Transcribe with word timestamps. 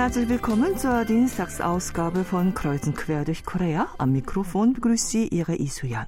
Herzlich 0.00 0.30
willkommen 0.30 0.78
zur 0.78 1.04
Dienstagsausgabe 1.04 2.24
von 2.24 2.54
Kreuzen 2.54 2.94
quer 2.94 3.26
durch 3.26 3.44
Korea. 3.44 3.86
Am 3.98 4.12
Mikrofon 4.12 4.72
begrüßt 4.72 5.10
Sie 5.10 5.28
Ihre 5.28 5.56
Isuyan. 5.56 6.06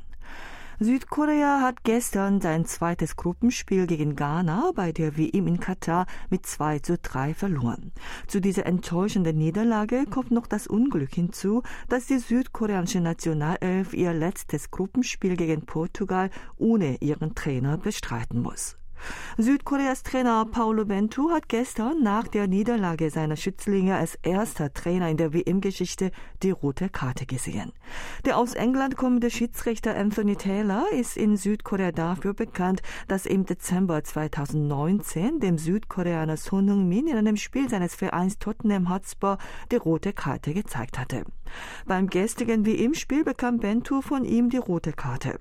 Südkorea 0.81 1.61
hat 1.61 1.85
gestern 1.85 2.41
sein 2.41 2.65
zweites 2.65 3.17
Gruppenspiel 3.17 3.87
gegen 3.87 4.17
Ghana 4.17 4.73
bei 4.75 4.93
der 4.93 5.19
WM 5.19 5.47
in 5.47 5.61
Katar 5.61 6.07
mit 6.31 6.47
2 6.47 6.79
zu 6.79 6.97
3 6.97 7.35
verloren. 7.35 7.93
Zu 8.29 8.41
dieser 8.41 8.65
enttäuschenden 8.65 9.37
Niederlage 9.37 10.07
kommt 10.07 10.31
noch 10.31 10.47
das 10.47 10.67
Unglück 10.67 11.15
hinzu, 11.15 11.63
dass 11.91 12.07
die 12.07 12.19
südkoreanische 12.19 13.01
Nationalelf 13.01 13.93
ihr 13.93 14.15
letztes 14.15 14.71
Gruppenspiel 14.71 15.37
gegen 15.37 15.67
Portugal 15.67 16.31
ohne 16.57 16.97
ihren 17.03 17.35
Trainer 17.35 17.77
bestreiten 17.77 18.41
muss. 18.41 18.79
Südkoreas 19.39 20.03
Trainer 20.03 20.45
Paulo 20.45 20.85
Bentu 20.85 21.31
hat 21.31 21.49
gestern 21.49 22.03
nach 22.03 22.29
der 22.29 22.49
Niederlage 22.49 23.11
seiner 23.11 23.37
Schützlinge 23.37 23.97
als 23.97 24.17
erster 24.23 24.73
Trainer 24.73 25.09
in 25.09 25.17
der 25.17 25.33
WM-Geschichte 25.33 26.11
die 26.43 26.51
rote 26.51 26.89
Karte 26.89 27.27
gesehen. 27.27 27.73
Der 28.25 28.37
aus 28.39 28.55
England 28.55 28.97
kommende 28.97 29.31
Schiedsrichter 29.31 29.97
Anthony 29.97 30.37
Taylor 30.37 30.87
ist 30.93 31.17
in 31.17 31.37
Südkorea 31.37 31.93
dafür 31.93 32.35
bekannt, 32.35 32.83
dass 33.09 33.27
im 33.27 33.47
Dezember 33.47 34.03
2019 34.05 35.41
dem 35.41 35.59
Südkoreaner 35.59 36.37
Son 36.37 36.71
Heung-min 36.71 37.07
in 37.07 37.17
einem 37.17 37.37
Spiel 37.37 37.69
seines 37.69 37.95
Vereins 37.95 38.39
Tottenham 38.39 38.89
Hotspur 38.89 39.39
die 39.71 39.77
rote 39.77 40.13
Karte 40.13 40.55
gezeigt 40.55 40.99
hatte. 40.99 41.25
Beim 41.87 42.09
gestrigen 42.09 42.67
WM-Spiel 42.67 43.25
bekam 43.25 43.59
Bentu 43.59 44.01
von 44.01 44.25
ihm 44.25 44.51
die 44.51 44.59
rote 44.59 44.93
Karte. 44.93 45.39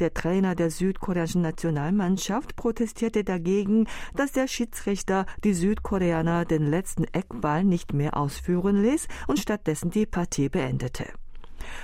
Der 0.00 0.14
Trainer 0.14 0.54
der 0.54 0.70
südkoreanischen 0.70 1.42
Nationalmannschaft 1.42 2.56
protestierte 2.56 2.92
protestierte 2.92 3.24
dagegen, 3.24 3.86
dass 4.14 4.32
der 4.32 4.48
Schiedsrichter 4.48 5.26
die 5.44 5.54
Südkoreaner 5.54 6.44
den 6.44 6.66
letzten 6.66 7.04
Eckball 7.04 7.64
nicht 7.64 7.92
mehr 7.92 8.16
ausführen 8.16 8.82
ließ 8.82 9.08
und 9.26 9.38
stattdessen 9.38 9.90
die 9.90 10.06
Partie 10.06 10.48
beendete. 10.48 11.06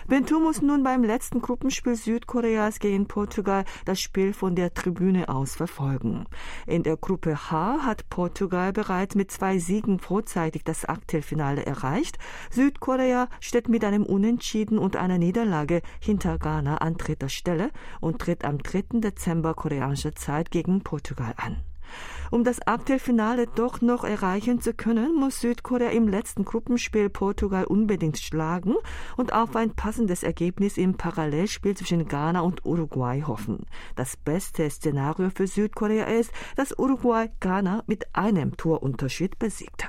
Bentu 0.07 0.41
muss 0.41 0.63
nun 0.63 0.83
beim 0.83 1.05
letzten 1.05 1.41
Gruppenspiel 1.41 1.95
Südkoreas 1.95 2.79
gegen 2.79 3.07
Portugal 3.07 3.65
das 3.85 4.01
Spiel 4.01 4.33
von 4.33 4.55
der 4.55 4.75
Tribüne 4.75 5.29
aus 5.29 5.55
verfolgen. 5.55 6.25
In 6.67 6.83
der 6.83 6.97
Gruppe 6.97 7.51
H 7.51 7.79
hat 7.85 8.09
Portugal 8.09 8.73
bereits 8.73 9.15
mit 9.15 9.31
zwei 9.31 9.59
Siegen 9.59 9.99
vorzeitig 9.99 10.65
das 10.65 10.89
Achtelfinale 10.89 11.65
erreicht. 11.67 12.19
Südkorea 12.51 13.29
steht 13.41 13.69
mit 13.69 13.85
einem 13.85 14.05
Unentschieden 14.05 14.79
und 14.79 14.97
einer 14.97 15.19
Niederlage 15.19 15.83
hinter 16.01 16.39
Ghana 16.39 16.79
an 16.79 16.97
dritter 16.97 17.29
Stelle 17.29 17.71
und 18.01 18.21
tritt 18.21 18.45
am 18.45 18.59
3. 18.59 19.01
Dezember 19.01 19.55
koreanischer 19.55 20.15
Zeit 20.15 20.51
gegen 20.51 20.83
Portugal 20.83 21.35
an. 21.37 21.68
Um 22.31 22.45
das 22.45 22.67
Achtelfinale 22.67 23.47
doch 23.47 23.81
noch 23.81 24.05
erreichen 24.05 24.61
zu 24.61 24.75
können, 24.75 25.15
muss 25.15 25.41
Südkorea 25.41 25.91
im 25.91 26.09
letzten 26.09 26.45
Gruppenspiel 26.45 27.09
Portugal 27.09 27.65
unbedingt 27.65 28.19
schlagen 28.19 28.75
und 29.17 29.33
auf 29.33 29.57
ein 29.57 29.75
passendes 29.75 30.23
Ergebnis 30.23 30.77
im 30.77 30.95
Parallelspiel 30.95 31.77
zwischen 31.77 32.07
Ghana 32.07 32.41
und 32.41 32.65
Uruguay 32.65 33.23
hoffen. 33.27 33.67
Das 33.97 34.17
beste 34.17 34.69
Szenario 34.69 35.31
für 35.31 35.47
Südkorea 35.47 36.05
ist, 36.05 36.33
dass 36.57 36.79
Uruguay 36.79 37.29
Ghana 37.41 37.83
mit 37.87 38.15
einem 38.15 38.57
Torunterschied 38.57 39.39
besiegt 39.39 39.89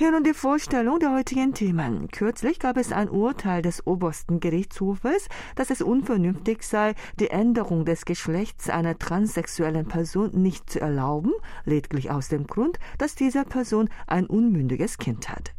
Hier 0.00 0.12
nun 0.12 0.24
die 0.24 0.32
Vorstellung 0.32 0.98
der 0.98 1.12
heutigen 1.12 1.52
Themen. 1.52 2.08
Kürzlich 2.08 2.58
gab 2.58 2.78
es 2.78 2.90
ein 2.90 3.10
Urteil 3.10 3.60
des 3.60 3.86
obersten 3.86 4.40
Gerichtshofes, 4.40 5.28
dass 5.56 5.68
es 5.68 5.82
unvernünftig 5.82 6.62
sei, 6.62 6.94
die 7.18 7.28
Änderung 7.28 7.84
des 7.84 8.06
Geschlechts 8.06 8.70
einer 8.70 8.98
transsexuellen 8.98 9.86
Person 9.86 10.30
nicht 10.32 10.70
zu 10.70 10.80
erlauben, 10.80 11.32
lediglich 11.66 12.10
aus 12.10 12.28
dem 12.28 12.46
Grund, 12.46 12.78
dass 12.96 13.14
diese 13.14 13.44
Person 13.44 13.90
ein 14.06 14.24
unmündiges 14.24 14.96
Kind 14.96 15.28
hat. 15.28 15.52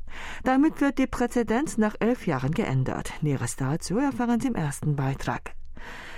Damit 0.43 0.81
wird 0.81 0.97
die 0.97 1.05
Präzedenz 1.05 1.77
nach 1.77 1.93
elf 1.99 2.25
Jahren 2.25 2.53
geändert. 2.53 3.13
Näheres 3.21 3.57
dazu 3.57 3.99
erfahren 3.99 4.39
Sie 4.39 4.47
im 4.47 4.55
ersten 4.55 4.95
Beitrag. 4.95 5.53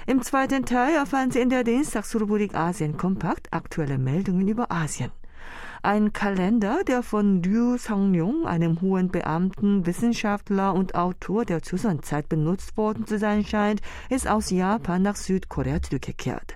Im 0.07 0.21
zweiten 0.21 0.63
Teil 0.63 0.95
erfahren 0.95 1.31
Sie 1.31 1.41
in 1.41 1.49
der 1.49 1.65
Dienstagsrubrik 1.65 2.55
Asien 2.55 2.95
Kompakt 2.95 3.51
aktuelle 3.51 3.97
Meldungen 3.97 4.47
über 4.47 4.71
Asien. 4.71 5.11
Ein 5.85 6.13
Kalender, 6.13 6.85
der 6.87 7.03
von 7.03 7.43
Liu 7.43 7.75
Songyong, 7.77 8.45
einem 8.47 8.79
hohen 8.79 9.09
Beamten, 9.09 9.85
Wissenschaftler 9.85 10.73
und 10.73 10.95
Autor 10.95 11.43
der 11.43 11.59
Joseon-Zeit 11.59 12.29
benutzt 12.29 12.77
worden 12.77 13.05
zu 13.05 13.19
sein 13.19 13.43
scheint, 13.43 13.81
ist 14.09 14.25
aus 14.25 14.49
Japan 14.49 15.01
nach 15.01 15.17
Südkorea 15.17 15.81
zurückgekehrt. 15.81 16.55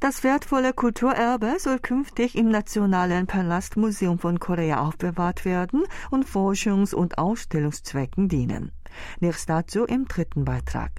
Das 0.00 0.24
wertvolle 0.24 0.72
Kulturerbe 0.72 1.56
soll 1.58 1.78
künftig 1.78 2.38
im 2.38 2.48
Nationalen 2.48 3.26
Palastmuseum 3.26 4.18
von 4.18 4.40
Korea 4.40 4.80
aufbewahrt 4.80 5.44
werden 5.44 5.84
und 6.10 6.24
Forschungs- 6.24 6.94
und 6.94 7.18
Ausstellungszwecken 7.18 8.30
dienen. 8.30 8.72
Nächstes 9.20 9.44
dazu 9.44 9.84
im 9.84 10.08
dritten 10.08 10.46
Beitrag. 10.46 10.90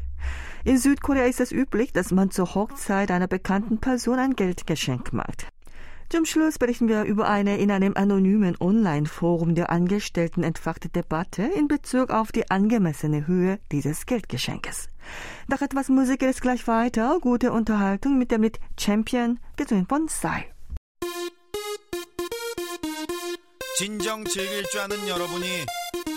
In 0.66 0.78
Südkorea 0.78 1.24
ist 1.24 1.40
es 1.40 1.52
üblich, 1.52 1.94
dass 1.94 2.12
man 2.12 2.30
zur 2.30 2.54
Hochzeit 2.54 3.10
einer 3.10 3.28
bekannten 3.28 3.80
Person 3.80 4.20
ein 4.20 4.36
Geldgeschenk 4.36 5.14
macht. 5.14 5.48
Zum 6.09 6.25
Schluss 6.25 6.59
berichten 6.59 6.89
wir 6.89 7.05
über 7.05 7.29
eine 7.29 7.59
in 7.59 7.71
einem 7.71 7.95
anonymen 7.95 8.57
Online-Forum 8.61 9.55
der 9.55 9.71
Angestellten 9.71 10.43
entfachte 10.43 10.89
Debatte 10.89 11.43
in 11.43 11.69
Bezug 11.69 12.11
auf 12.11 12.33
die 12.33 12.51
angemessene 12.51 13.29
Höhe 13.29 13.61
dieses 13.71 14.07
Geldgeschenkes. 14.07 14.89
Nach 15.47 15.63
etwas 15.63 15.89
Musik 15.89 16.19
geht 16.19 16.31
es 16.31 16.41
gleich 16.41 16.67
weiter. 16.67 17.19
Gute 17.21 17.53
Unterhaltung 17.53 18.19
mit 18.19 18.33
dem 18.33 18.43
Lied 18.43 18.59
Champion, 18.77 19.39
gesungen 19.57 19.87
von 19.87 20.09
Sai. 20.09 20.47
진정 23.81 24.25
즐길 24.25 24.63
줄 24.71 24.81
아는 24.83 25.09
여러분이 25.09 25.47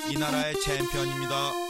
이 0.10 0.18
나라의 0.18 0.60
챔피언입니다. 0.60 1.67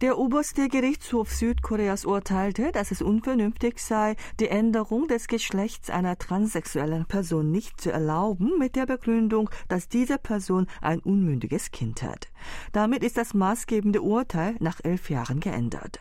Der 0.00 0.16
oberste 0.16 0.68
Gerichtshof 0.68 1.30
Südkoreas 1.30 2.06
urteilte, 2.06 2.72
dass 2.72 2.90
es 2.90 3.02
unvernünftig 3.02 3.78
sei, 3.78 4.16
die 4.40 4.48
Änderung 4.48 5.08
des 5.08 5.28
Geschlechts 5.28 5.90
einer 5.90 6.16
transsexuellen 6.16 7.04
Person 7.04 7.50
nicht 7.50 7.78
zu 7.78 7.92
erlauben, 7.92 8.58
mit 8.58 8.76
der 8.76 8.86
Begründung, 8.86 9.50
dass 9.68 9.90
diese 9.90 10.16
Person 10.16 10.68
ein 10.80 11.00
unmündiges 11.00 11.70
Kind 11.70 12.02
hat. 12.02 12.28
Damit 12.72 13.04
ist 13.04 13.18
das 13.18 13.34
maßgebende 13.34 14.00
Urteil 14.00 14.56
nach 14.58 14.80
elf 14.82 15.10
Jahren 15.10 15.38
geändert. 15.38 16.00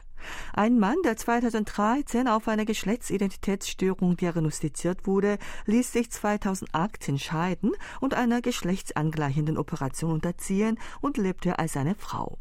Ein 0.53 0.79
Mann, 0.79 0.95
der 1.03 1.17
2013 1.17 2.29
auf 2.29 2.47
eine 2.47 2.65
Geschlechtsidentitätsstörung 2.65 4.15
diagnostiziert 4.15 5.07
wurde, 5.07 5.37
ließ 5.65 5.91
sich 5.91 6.09
2018 6.09 7.19
scheiden 7.19 7.73
und 7.99 8.13
einer 8.13 8.41
geschlechtsangleichenden 8.41 9.57
Operation 9.57 10.13
unterziehen 10.13 10.79
und 11.01 11.17
lebte 11.17 11.59
als 11.59 11.75
eine 11.75 11.95
Frau. 11.95 12.37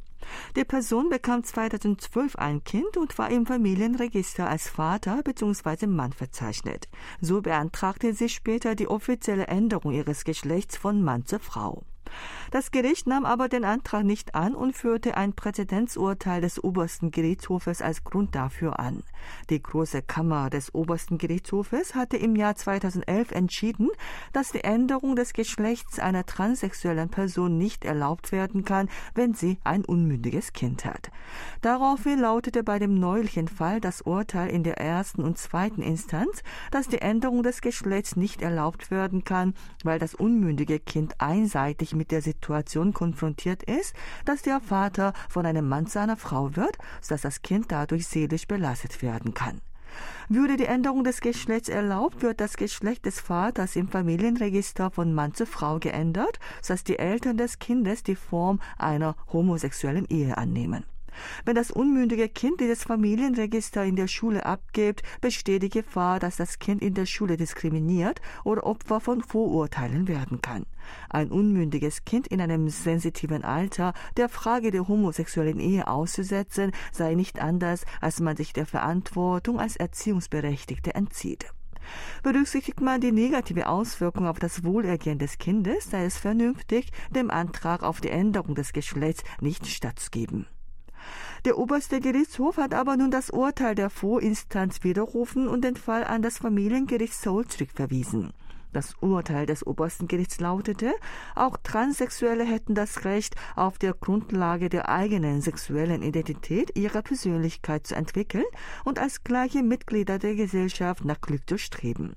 Die 0.57 0.65
Person 0.65 1.09
bekam 1.09 1.45
2012 1.45 2.37
ein 2.37 2.65
Kind 2.65 2.97
und 2.97 3.17
war 3.19 3.31
im 3.31 3.47
Familienregister 3.47 4.49
als 4.49 4.69
Vater 4.69 5.23
bzw. 5.23 5.87
Mann 5.87 6.13
verzeichnet. 6.13 6.89
So 7.21 7.41
beantragte 7.41 8.13
sie 8.15 8.29
später 8.29 8.75
die 8.75 8.89
offizielle 8.89 9.47
Änderung 9.47 9.93
ihres 9.93 10.25
Geschlechts 10.25 10.77
von 10.77 11.03
Mann 11.03 11.27
zur 11.27 11.41
Frau. 11.41 11.85
Das 12.51 12.71
Gericht 12.71 13.07
nahm 13.07 13.25
aber 13.25 13.49
den 13.49 13.65
Antrag 13.65 14.05
nicht 14.05 14.35
an 14.35 14.55
und 14.55 14.77
führte 14.77 15.17
ein 15.17 15.33
Präzedenzurteil 15.33 16.41
des 16.41 16.63
obersten 16.63 17.11
Gerichtshofes 17.11 17.83
als 17.83 18.05
Grund 18.05 18.35
dafür 18.35 18.79
an. 18.79 19.03
Die 19.51 19.63
Große 19.63 20.03
Kammer 20.03 20.51
des 20.51 20.75
obersten 20.75 21.19
Gerichtshofes 21.19 21.95
hatte 21.95 22.17
im 22.17 22.37
Jahr 22.37 22.55
2011 22.55 23.33
entschieden, 23.33 23.89
dass 24.33 24.53
die 24.53 24.65
Änderung 24.65 25.17
des 25.17 25.33
Geschlechts 25.33 25.99
einer 25.99 26.25
transsexuellen 26.25 27.09
Person 27.09 27.59
nicht 27.59 27.85
erlaubt 27.85 28.33
werden 28.33 28.65
kann, 28.65 28.89
wenn 29.15 29.35
sie 29.35 29.59
ein 29.65 29.85
unmündiges 29.85 30.53
Kind 30.53 30.85
hat. 30.85 31.11
Daraufhin 31.61 32.21
lautete 32.21 32.63
bei 32.63 32.79
dem 32.79 32.99
neulichen 32.99 33.49
Fall 33.49 33.81
das 33.81 34.03
Urteil 34.03 34.51
in 34.51 34.63
der 34.63 34.79
ersten 34.79 35.23
und 35.23 35.39
zweiten 35.39 35.83
Instanz, 35.83 36.43
dass 36.71 36.89
die 36.89 37.01
Änderung 37.01 37.43
des 37.43 37.61
Geschlechts 37.61 38.17
nicht 38.17 38.43
erlaubt 38.43 38.91
werden 38.91 39.25
kann, 39.25 39.55
weil 39.85 39.99
das 39.99 40.15
unmündige 40.15 40.79
Kind 40.79 41.21
einseitig 41.21 41.95
mit 41.99 42.11
der 42.11 42.23
Situation 42.23 42.95
konfrontiert 42.95 43.63
ist, 43.63 43.95
dass 44.25 44.41
der 44.41 44.61
Vater 44.61 45.13
von 45.29 45.45
einem 45.45 45.69
Mann 45.69 45.87
zu 45.87 46.01
einer 46.01 46.17
Frau 46.17 46.57
wird, 46.57 46.79
sodass 47.03 47.21
das 47.23 47.43
Kind 47.43 47.71
dadurch 47.71 48.07
seelisch 48.07 48.47
belastet 48.47 49.03
werden 49.03 49.35
kann. 49.35 49.61
Würde 50.29 50.57
die 50.57 50.67
Änderung 50.67 51.05
des 51.05 51.21
Geschlechts 51.21 51.69
erlaubt, 51.69 52.23
wird 52.23 52.41
das 52.41 52.57
Geschlecht 52.57 53.07
des 53.07 53.21
Vaters 53.21 53.77
im 53.77 53.89
Familienregister 53.89 54.91
von 54.91 55.15
Mann 55.15 55.35
zu 55.35 55.47
Frau 55.47 55.79
geändert, 55.79 56.39
sodass 56.63 56.85
die 56.85 56.99
Eltern 56.99 57.37
des 57.37 57.59
Kindes 57.59 58.03
die 58.03 58.17
Form 58.17 58.61
einer 58.79 59.17
homosexuellen 59.33 60.07
Ehe 60.07 60.37
annehmen. 60.37 60.85
Wenn 61.45 61.55
das 61.55 61.71
unmündige 61.71 62.29
Kind 62.29 62.61
dieses 62.61 62.85
Familienregister 62.85 63.85
in 63.85 63.97
der 63.97 64.09
Schule 64.09 64.45
abgibt, 64.47 65.03
besteht 65.21 65.63
die 65.63 65.69
Gefahr, 65.69 66.21
dass 66.21 66.37
das 66.37 66.59
Kind 66.59 66.83
in 66.83 66.95
der 66.95 67.07
Schule 67.07 67.37
diskriminiert 67.37 68.21
oder 68.45 68.65
Opfer 68.65 69.01
von 69.01 69.23
Vorurteilen 69.23 70.09
werden 70.09 70.41
kann. 70.43 70.67
Ein 71.11 71.31
unmündiges 71.31 72.05
Kind 72.05 72.27
in 72.29 72.41
einem 72.41 72.69
sensitiven 72.69 73.45
Alter 73.45 73.93
der 74.17 74.29
Frage 74.29 74.71
der 74.71 74.89
homosexuellen 74.89 75.61
Ehe 75.61 75.89
auszusetzen, 75.89 76.73
sei 76.93 77.15
nicht 77.15 77.41
anders, 77.41 77.85
als 78.01 78.21
man 78.21 78.37
sich 78.37 78.53
der 78.53 78.67
Verantwortung 78.67 79.61
als 79.61 79.77
Erziehungsberechtigte 79.77 80.95
entzieht. 80.95 81.47
Berücksichtigt 82.23 82.81
man 82.81 83.01
die 83.01 83.13
negative 83.13 83.69
Auswirkung 83.69 84.27
auf 84.27 84.39
das 84.39 84.65
Wohlergehen 84.65 85.19
des 85.19 85.39
Kindes, 85.39 85.91
sei 85.91 86.05
es 86.05 86.19
vernünftig, 86.19 86.91
dem 87.11 87.31
Antrag 87.31 87.83
auf 87.83 88.01
die 88.01 88.11
Änderung 88.11 88.55
des 88.55 88.73
Geschlechts 88.73 89.23
nicht 89.41 89.67
stattzugeben. 89.67 90.47
Der 91.45 91.57
oberste 91.57 92.01
Gerichtshof 92.01 92.57
hat 92.57 92.75
aber 92.75 92.97
nun 92.97 93.11
das 93.11 93.31
Urteil 93.31 93.75
der 93.75 93.91
Vorinstanz 93.91 94.83
widerrufen 94.83 95.47
und 95.47 95.63
den 95.63 95.77
Fall 95.77 96.05
an 96.05 96.23
das 96.23 96.39
Familiengericht 96.39 97.15
Seoul 97.15 97.47
zurückverwiesen. 97.47 98.33
Das 98.73 98.95
Urteil 99.01 99.47
des 99.47 99.67
obersten 99.67 100.09
Gerichts 100.09 100.41
lautete, 100.41 100.93
auch 101.35 101.57
Transsexuelle 101.63 102.45
hätten 102.45 102.75
das 102.75 103.05
Recht, 103.05 103.35
auf 103.57 103.79
der 103.79 103.95
Grundlage 103.95 104.69
der 104.69 104.91
eigenen 104.91 105.41
sexuellen 105.41 106.03
Identität 106.03 106.77
ihre 106.77 107.03
Persönlichkeit 107.03 107.87
zu 107.87 107.95
entwickeln 107.95 108.45
und 108.85 108.99
als 108.99 109.25
gleiche 109.25 109.63
Mitglieder 109.63 110.19
der 110.19 110.35
Gesellschaft 110.35 111.05
nach 111.05 111.21
Glück 111.21 111.49
zu 111.49 111.57
streben. 111.57 112.15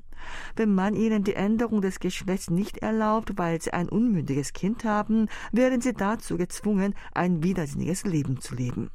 Wenn 0.55 0.75
man 0.75 0.95
ihnen 0.95 1.23
die 1.23 1.35
Änderung 1.35 1.81
des 1.81 1.99
Geschlechts 1.99 2.49
nicht 2.49 2.79
erlaubt, 2.79 3.37
weil 3.37 3.61
sie 3.61 3.71
ein 3.71 3.87
unmündiges 3.87 4.51
Kind 4.51 4.83
haben, 4.83 5.29
wären 5.53 5.79
sie 5.79 5.93
dazu 5.93 6.37
gezwungen, 6.37 6.95
ein 7.13 7.43
widersinniges 7.43 8.03
Leben 8.03 8.41
zu 8.41 8.55
leben. 8.55 8.91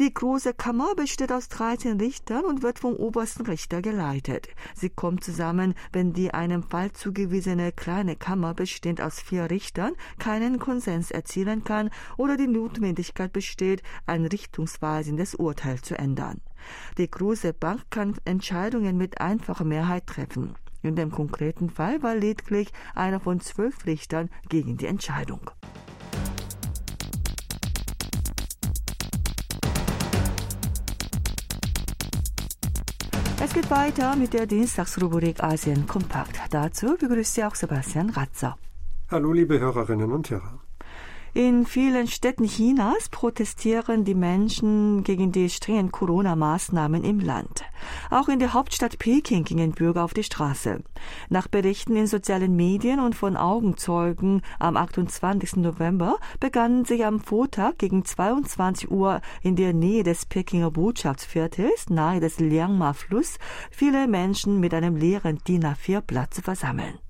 Die 0.00 0.12
große 0.12 0.54
Kammer 0.54 0.96
besteht 0.96 1.30
aus 1.30 1.48
13 1.48 2.00
Richtern 2.00 2.44
und 2.44 2.64
wird 2.64 2.80
vom 2.80 2.94
obersten 2.94 3.46
Richter 3.46 3.80
geleitet. 3.80 4.48
Sie 4.74 4.90
kommt 4.90 5.22
zusammen, 5.22 5.74
wenn 5.92 6.12
die 6.12 6.34
einem 6.34 6.64
Fall 6.64 6.90
zugewiesene 6.90 7.70
kleine 7.70 8.16
Kammer 8.16 8.54
bestehend 8.54 9.00
aus 9.00 9.20
vier 9.20 9.50
Richtern 9.50 9.92
keinen 10.18 10.58
Konsens 10.58 11.12
erzielen 11.12 11.62
kann 11.62 11.90
oder 12.16 12.36
die 12.36 12.48
Notwendigkeit 12.48 13.32
besteht, 13.32 13.84
ein 14.04 14.26
richtungsweisendes 14.26 15.36
Urteil 15.36 15.80
zu 15.80 15.96
ändern. 15.96 16.40
Die 16.98 17.08
große 17.08 17.52
Bank 17.52 17.82
kann 17.90 18.16
Entscheidungen 18.24 18.96
mit 18.96 19.20
einfacher 19.20 19.64
Mehrheit 19.64 20.08
treffen. 20.08 20.56
In 20.82 20.96
dem 20.96 21.12
konkreten 21.12 21.70
Fall 21.70 22.02
war 22.02 22.16
lediglich 22.16 22.72
einer 22.96 23.20
von 23.20 23.38
zwölf 23.38 23.86
Richtern 23.86 24.28
gegen 24.48 24.76
die 24.76 24.86
Entscheidung. 24.86 25.52
Es 33.54 33.60
geht 33.60 33.70
weiter 33.70 34.16
mit 34.16 34.32
der 34.32 34.46
Dienstagsrubrik 34.46 35.40
Asien 35.40 35.86
Kompakt. 35.86 36.40
Dazu 36.50 36.96
begrüßt 36.98 37.34
Sie 37.34 37.44
auch 37.44 37.54
Sebastian 37.54 38.10
Ratzer. 38.10 38.58
Hallo, 39.08 39.32
liebe 39.32 39.60
Hörerinnen 39.60 40.10
und 40.10 40.28
Hörer. 40.28 40.63
In 41.36 41.66
vielen 41.66 42.06
Städten 42.06 42.44
Chinas 42.44 43.08
protestieren 43.08 44.04
die 44.04 44.14
Menschen 44.14 45.02
gegen 45.02 45.32
die 45.32 45.50
strengen 45.50 45.90
Corona-Maßnahmen 45.90 47.02
im 47.02 47.18
Land. 47.18 47.64
Auch 48.08 48.28
in 48.28 48.38
der 48.38 48.54
Hauptstadt 48.54 49.00
Peking 49.00 49.42
gingen 49.42 49.72
Bürger 49.72 50.04
auf 50.04 50.14
die 50.14 50.22
Straße. 50.22 50.84
Nach 51.30 51.48
Berichten 51.48 51.96
in 51.96 52.06
sozialen 52.06 52.54
Medien 52.54 53.00
und 53.00 53.16
von 53.16 53.36
Augenzeugen 53.36 54.42
am 54.60 54.76
28. 54.76 55.56
November 55.56 56.18
begannen 56.38 56.84
sich 56.84 57.04
am 57.04 57.18
Vortag 57.18 57.78
gegen 57.78 58.04
22 58.04 58.92
Uhr 58.92 59.20
in 59.42 59.56
der 59.56 59.72
Nähe 59.72 60.04
des 60.04 60.26
Pekinger 60.26 60.70
Botschaftsviertels 60.70 61.90
nahe 61.90 62.20
des 62.20 62.38
Liangma-Fluss 62.38 63.38
viele 63.72 64.06
Menschen 64.06 64.60
mit 64.60 64.72
einem 64.72 64.94
leeren 64.94 65.40
DIN 65.48 65.64
A4-Blatt 65.64 66.32
zu 66.32 66.42
versammeln. 66.42 67.00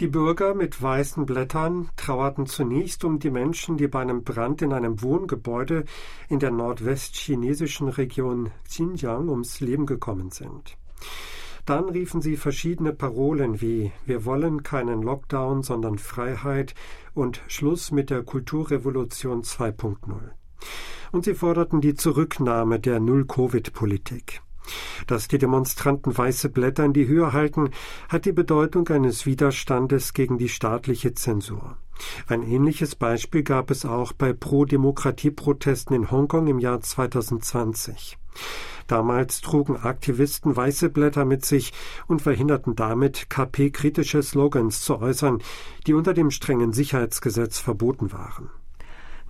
Die 0.00 0.08
Bürger 0.08 0.54
mit 0.54 0.82
weißen 0.82 1.24
Blättern 1.24 1.88
trauerten 1.96 2.46
zunächst 2.46 3.04
um 3.04 3.20
die 3.20 3.30
Menschen, 3.30 3.76
die 3.76 3.86
bei 3.86 4.00
einem 4.00 4.24
Brand 4.24 4.60
in 4.60 4.72
einem 4.72 5.02
Wohngebäude 5.02 5.84
in 6.28 6.40
der 6.40 6.50
nordwestchinesischen 6.50 7.88
Region 7.88 8.50
Xinjiang 8.64 9.28
ums 9.28 9.60
Leben 9.60 9.86
gekommen 9.86 10.32
sind. 10.32 10.76
Dann 11.64 11.88
riefen 11.88 12.20
sie 12.20 12.36
verschiedene 12.36 12.92
Parolen 12.92 13.60
wie 13.60 13.92
Wir 14.04 14.24
wollen 14.24 14.64
keinen 14.64 15.00
Lockdown, 15.00 15.62
sondern 15.62 15.98
Freiheit 15.98 16.74
und 17.14 17.40
Schluss 17.46 17.92
mit 17.92 18.10
der 18.10 18.24
Kulturrevolution 18.24 19.42
2.0. 19.42 19.96
Und 21.12 21.24
sie 21.24 21.34
forderten 21.34 21.80
die 21.80 21.94
Zurücknahme 21.94 22.80
der 22.80 22.98
Null-Covid-Politik. 22.98 24.42
Dass 25.06 25.28
die 25.28 25.38
Demonstranten 25.38 26.16
weiße 26.16 26.48
Blätter 26.48 26.84
in 26.84 26.92
die 26.92 27.06
Höhe 27.06 27.32
halten, 27.32 27.70
hat 28.08 28.24
die 28.24 28.32
Bedeutung 28.32 28.88
eines 28.88 29.26
Widerstandes 29.26 30.12
gegen 30.12 30.38
die 30.38 30.48
staatliche 30.48 31.14
Zensur. 31.14 31.76
Ein 32.26 32.42
ähnliches 32.42 32.94
Beispiel 32.94 33.42
gab 33.42 33.70
es 33.70 33.84
auch 33.84 34.12
bei 34.12 34.32
Pro-Demokratie-Protesten 34.32 35.94
in 35.94 36.10
Hongkong 36.10 36.48
im 36.48 36.58
Jahr 36.58 36.80
2020. 36.80 38.18
Damals 38.86 39.40
trugen 39.40 39.76
Aktivisten 39.76 40.56
weiße 40.56 40.90
Blätter 40.90 41.24
mit 41.24 41.44
sich 41.44 41.72
und 42.06 42.20
verhinderten 42.20 42.74
damit, 42.74 43.30
KP-kritische 43.30 44.22
Slogans 44.22 44.82
zu 44.82 44.98
äußern, 44.98 45.42
die 45.86 45.94
unter 45.94 46.12
dem 46.12 46.30
strengen 46.30 46.72
Sicherheitsgesetz 46.72 47.58
verboten 47.58 48.12
waren. 48.12 48.50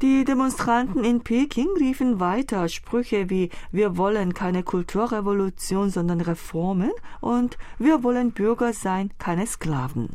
Die 0.04 0.26
Demonstranten 0.26 1.02
in 1.02 1.22
Peking 1.22 1.68
riefen 1.78 2.20
weiter 2.20 2.68
Sprüche 2.68 3.30
wie 3.30 3.48
Wir 3.72 3.96
wollen 3.96 4.34
keine 4.34 4.62
Kulturrevolution, 4.62 5.88
sondern 5.88 6.20
Reformen 6.20 6.90
und 7.22 7.56
Wir 7.78 8.02
wollen 8.02 8.32
Bürger 8.32 8.74
sein, 8.74 9.12
keine 9.18 9.46
Sklaven. 9.46 10.10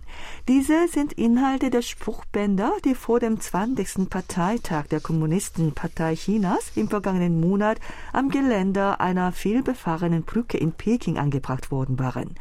Diese 0.48 0.88
sind 0.90 1.14
Inhalte 1.14 1.72
der 1.72 1.82
Spruchbänder, 1.82 2.72
die 2.86 2.94
vor 2.94 3.20
dem 3.20 3.40
20. 3.40 4.12
Parteitag 4.12 4.86
der 4.92 5.00
Kommunistenpartei 5.00 6.14
Chinas 6.14 6.72
im 6.76 6.88
vergangenen 6.88 7.42
Monat 7.42 7.80
am 8.14 8.30
Geländer 8.30 9.02
einer 9.02 9.32
vielbefahrenen 9.32 10.22
Brücke 10.22 10.60
in 10.60 10.72
Peking 10.72 11.18
angebracht 11.18 11.72
worden 11.72 11.98
waren. 11.98 12.36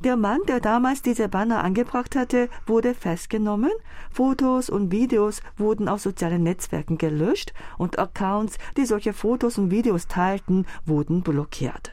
Der 0.00 0.18
Mann, 0.18 0.40
der 0.48 0.60
damals 0.60 1.00
diese 1.00 1.30
Banner 1.30 1.64
angebracht 1.64 2.14
hatte, 2.14 2.50
wurde 2.66 2.92
festgenommen. 2.92 3.72
Fotos 4.10 4.68
und 4.68 4.92
Videos 4.92 5.40
wurden 5.56 5.88
auf 5.88 6.02
sozialen 6.02 6.42
Netzwerken 6.42 6.89
gelöscht 6.98 7.52
und 7.78 7.98
Accounts, 7.98 8.58
die 8.76 8.86
solche 8.86 9.12
Fotos 9.12 9.58
und 9.58 9.70
Videos 9.70 10.06
teilten, 10.06 10.66
wurden 10.86 11.22
blockiert. 11.22 11.92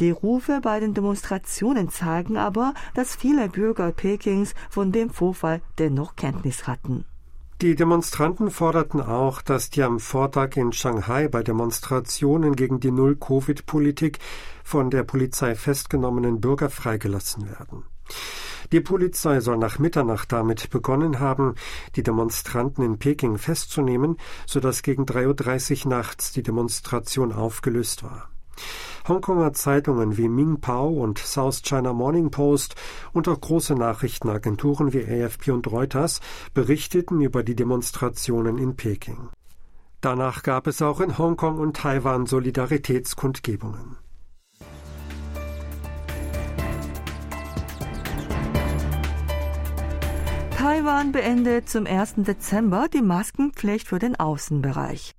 Die 0.00 0.10
Rufe 0.10 0.60
bei 0.62 0.80
den 0.80 0.94
Demonstrationen 0.94 1.88
zeigen 1.88 2.36
aber, 2.36 2.74
dass 2.94 3.16
viele 3.16 3.48
Bürger 3.48 3.92
Pekings 3.92 4.54
von 4.70 4.92
dem 4.92 5.10
Vorfall 5.10 5.60
dennoch 5.78 6.16
Kenntnis 6.16 6.66
hatten. 6.66 7.04
Die 7.62 7.74
Demonstranten 7.74 8.50
forderten 8.50 9.00
auch, 9.00 9.40
dass 9.40 9.70
die 9.70 9.82
am 9.82 9.98
Vortag 9.98 10.56
in 10.56 10.72
Shanghai 10.72 11.26
bei 11.26 11.42
Demonstrationen 11.42 12.54
gegen 12.54 12.80
die 12.80 12.90
Null-Covid-Politik 12.90 14.18
von 14.62 14.90
der 14.90 15.04
Polizei 15.04 15.54
festgenommenen 15.54 16.42
Bürger 16.42 16.68
freigelassen 16.68 17.48
werden. 17.48 17.84
Die 18.72 18.80
Polizei 18.80 19.40
soll 19.40 19.58
nach 19.58 19.78
Mitternacht 19.78 20.32
damit 20.32 20.70
begonnen 20.70 21.20
haben, 21.20 21.54
die 21.94 22.02
Demonstranten 22.02 22.84
in 22.84 22.98
Peking 22.98 23.38
festzunehmen, 23.38 24.16
sodass 24.46 24.82
gegen 24.82 25.04
3.30 25.04 25.84
Uhr 25.84 25.90
nachts 25.90 26.32
die 26.32 26.42
Demonstration 26.42 27.32
aufgelöst 27.32 28.02
war. 28.02 28.28
Hongkonger 29.06 29.52
Zeitungen 29.52 30.16
wie 30.16 30.28
Mingpao 30.28 30.88
und 30.88 31.18
South 31.18 31.62
China 31.62 31.92
Morning 31.92 32.30
Post 32.30 32.74
und 33.12 33.28
auch 33.28 33.40
große 33.40 33.74
Nachrichtenagenturen 33.74 34.92
wie 34.92 35.04
AFP 35.04 35.52
und 35.52 35.70
Reuters 35.70 36.20
berichteten 36.54 37.20
über 37.20 37.44
die 37.44 37.54
Demonstrationen 37.54 38.58
in 38.58 38.74
Peking. 38.74 39.28
Danach 40.00 40.42
gab 40.42 40.66
es 40.66 40.82
auch 40.82 41.00
in 41.00 41.18
Hongkong 41.18 41.58
und 41.58 41.76
Taiwan 41.76 42.26
Solidaritätskundgebungen. 42.26 43.96
Taiwan 50.66 51.12
beendet 51.12 51.68
zum 51.68 51.86
1. 51.86 52.14
Dezember 52.16 52.88
die 52.92 53.00
Maskenpflicht 53.00 53.86
für 53.86 54.00
den 54.00 54.16
Außenbereich. 54.16 55.14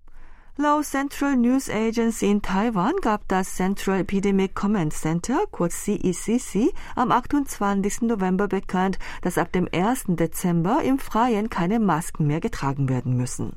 Laut 0.58 0.84
Central 0.84 1.38
News 1.38 1.70
Agency 1.70 2.30
in 2.30 2.42
Taiwan 2.42 2.92
gab 3.02 3.26
das 3.30 3.56
Central 3.56 4.02
Epidemic 4.02 4.56
Command 4.56 4.92
Center, 4.92 5.46
kurz 5.50 5.86
CECC, 5.86 6.74
am 6.98 7.14
28. 7.14 8.02
November 8.02 8.50
bekannt, 8.50 9.00
dass 9.22 9.38
ab 9.38 9.54
dem 9.54 9.70
1. 9.72 10.08
Dezember 10.10 10.82
im 10.84 11.00
Freien 11.00 11.50
keine 11.50 11.80
Masken 11.80 12.28
mehr 12.28 12.42
getragen 12.42 12.90
werden 12.90 13.16
müssen. 13.16 13.54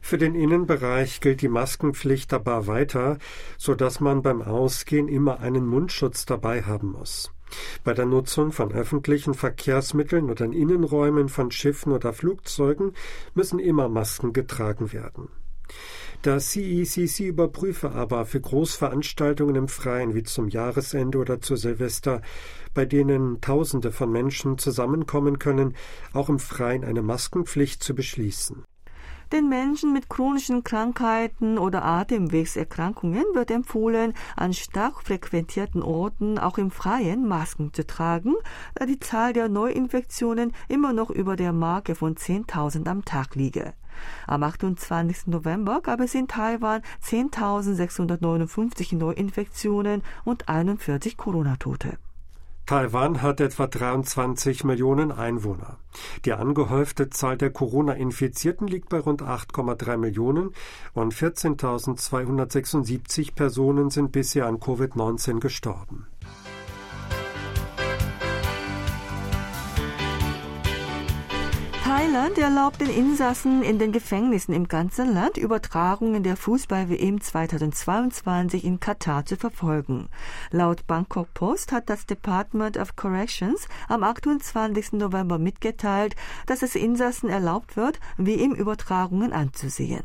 Für 0.00 0.18
den 0.18 0.34
Innenbereich 0.34 1.20
gilt 1.20 1.42
die 1.42 1.48
Maskenpflicht 1.48 2.32
aber 2.32 2.66
weiter, 2.66 3.18
so 3.56 3.76
dass 3.76 4.00
man 4.00 4.22
beim 4.22 4.42
Ausgehen 4.42 5.06
immer 5.06 5.38
einen 5.38 5.64
Mundschutz 5.64 6.26
dabei 6.26 6.62
haben 6.62 6.90
muss. 6.90 7.30
Bei 7.84 7.94
der 7.94 8.06
Nutzung 8.06 8.52
von 8.52 8.72
öffentlichen 8.72 9.34
Verkehrsmitteln 9.34 10.30
oder 10.30 10.44
in 10.44 10.52
Innenräumen 10.52 11.28
von 11.28 11.50
Schiffen 11.50 11.92
oder 11.92 12.12
Flugzeugen 12.12 12.92
müssen 13.34 13.58
immer 13.58 13.88
Masken 13.88 14.32
getragen 14.32 14.92
werden. 14.92 15.28
Das 16.22 16.50
CECC 16.50 17.28
überprüfe 17.28 17.92
aber 17.92 18.26
für 18.26 18.40
Großveranstaltungen 18.40 19.56
im 19.56 19.68
Freien 19.68 20.14
wie 20.14 20.22
zum 20.22 20.48
Jahresende 20.48 21.16
oder 21.16 21.40
zu 21.40 21.56
Silvester, 21.56 22.20
bei 22.74 22.84
denen 22.84 23.40
Tausende 23.40 23.90
von 23.90 24.12
Menschen 24.12 24.58
zusammenkommen 24.58 25.38
können, 25.38 25.74
auch 26.12 26.28
im 26.28 26.38
Freien 26.38 26.84
eine 26.84 27.00
Maskenpflicht 27.00 27.82
zu 27.82 27.94
beschließen. 27.94 28.64
Den 29.32 29.48
Menschen 29.48 29.92
mit 29.92 30.08
chronischen 30.08 30.64
Krankheiten 30.64 31.56
oder 31.56 31.84
Atemwegserkrankungen 31.84 33.24
wird 33.32 33.52
empfohlen, 33.52 34.12
an 34.34 34.52
stark 34.52 35.02
frequentierten 35.04 35.84
Orten 35.84 36.36
auch 36.36 36.58
im 36.58 36.72
Freien 36.72 37.28
Masken 37.28 37.72
zu 37.72 37.86
tragen, 37.86 38.34
da 38.74 38.86
die 38.86 38.98
Zahl 38.98 39.32
der 39.32 39.48
Neuinfektionen 39.48 40.52
immer 40.66 40.92
noch 40.92 41.10
über 41.10 41.36
der 41.36 41.52
Marke 41.52 41.94
von 41.94 42.16
10.000 42.16 42.88
am 42.88 43.04
Tag 43.04 43.36
liege. 43.36 43.74
Am 44.26 44.42
28. 44.42 45.28
November 45.28 45.80
gab 45.80 46.00
es 46.00 46.16
in 46.16 46.26
Taiwan 46.26 46.82
10.659 47.04 48.96
Neuinfektionen 48.96 50.02
und 50.24 50.48
41 50.48 51.16
Corona-Tote. 51.16 51.98
Taiwan 52.70 53.20
hat 53.20 53.40
etwa 53.40 53.66
23 53.66 54.62
Millionen 54.62 55.10
Einwohner. 55.10 55.78
Die 56.24 56.34
angehäufte 56.34 57.10
Zahl 57.10 57.36
der 57.36 57.50
Corona-Infizierten 57.50 58.68
liegt 58.68 58.90
bei 58.90 59.00
rund 59.00 59.22
8,3 59.22 59.96
Millionen 59.96 60.54
und 60.94 61.12
14.276 61.12 63.34
Personen 63.34 63.90
sind 63.90 64.12
bisher 64.12 64.46
an 64.46 64.58
Covid-19 64.58 65.40
gestorben. 65.40 66.06
Thailand 72.00 72.38
erlaubt 72.38 72.80
den 72.80 72.88
Insassen 72.88 73.62
in 73.62 73.78
den 73.78 73.92
Gefängnissen 73.92 74.54
im 74.54 74.68
ganzen 74.68 75.12
Land 75.12 75.36
Übertragungen 75.36 76.22
der 76.22 76.34
Fußball-WM 76.34 77.20
2022 77.20 78.64
in 78.64 78.80
Katar 78.80 79.26
zu 79.26 79.36
verfolgen. 79.36 80.08
Laut 80.50 80.86
Bangkok 80.86 81.34
Post 81.34 81.72
hat 81.72 81.90
das 81.90 82.06
Department 82.06 82.78
of 82.78 82.96
Corrections 82.96 83.68
am 83.86 84.02
28. 84.02 84.92
November 84.92 85.38
mitgeteilt, 85.38 86.16
dass 86.46 86.62
es 86.62 86.74
Insassen 86.74 87.28
erlaubt 87.28 87.76
wird, 87.76 88.00
WM-Übertragungen 88.16 89.34
anzusehen. 89.34 90.04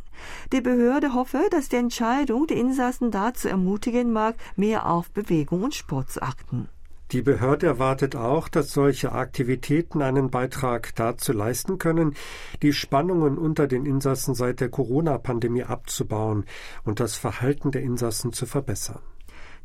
Die 0.51 0.59
Behörde 0.59 1.13
hoffe, 1.13 1.47
dass 1.49 1.69
die 1.69 1.77
Entscheidung 1.77 2.45
die 2.45 2.59
Insassen 2.59 3.09
dazu 3.09 3.47
ermutigen 3.47 4.11
mag, 4.11 4.35
mehr 4.57 4.89
auf 4.89 5.11
Bewegung 5.11 5.63
und 5.63 5.75
Sport 5.75 6.11
zu 6.11 6.21
achten. 6.21 6.67
Die 7.12 7.21
Behörde 7.21 7.67
erwartet 7.67 8.15
auch, 8.15 8.47
dass 8.47 8.71
solche 8.71 9.12
Aktivitäten 9.12 10.01
einen 10.01 10.31
Beitrag 10.31 10.95
dazu 10.95 11.33
leisten 11.33 11.77
können, 11.77 12.15
die 12.63 12.74
Spannungen 12.74 13.38
unter 13.38 13.67
den 13.67 13.85
Insassen 13.85 14.33
seit 14.33 14.59
der 14.59 14.69
Corona-Pandemie 14.69 15.63
abzubauen 15.63 16.45
und 16.83 17.00
das 17.00 17.15
Verhalten 17.15 17.69
der 17.71 17.83
Insassen 17.83 18.33
zu 18.33 18.47
verbessern. 18.47 19.01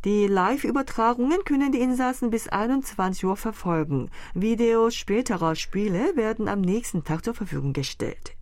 Die 0.05 0.27
Live-Übertragungen 0.27 1.45
können 1.45 1.73
die 1.73 1.81
Insassen 1.81 2.31
bis 2.31 2.49
21 2.49 3.25
Uhr 3.25 3.37
verfolgen. 3.37 4.11
Videos 4.33 4.95
späterer 4.95 5.55
Spiele 5.57 6.17
werden 6.17 6.49
am 6.49 6.63
nächsten 6.63 7.05
Tag 7.05 7.23
zur 7.25 7.35
Verfügung 7.35 7.75
gestellt. 7.75 8.35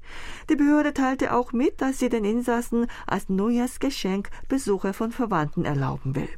Die 0.50 0.56
Behörde 0.56 0.94
teilte 0.94 1.34
auch 1.34 1.52
mit, 1.52 1.80
dass 1.80 1.98
sie 1.98 2.08
den 2.08 2.24
Insassen 2.24 2.86
als 3.06 3.28
Neujahrsgeschenk 3.28 4.30
Besuche 4.48 4.92
von 4.92 5.10
Verwandten 5.10 5.64
erlauben 5.64 6.14
will. 6.14 6.28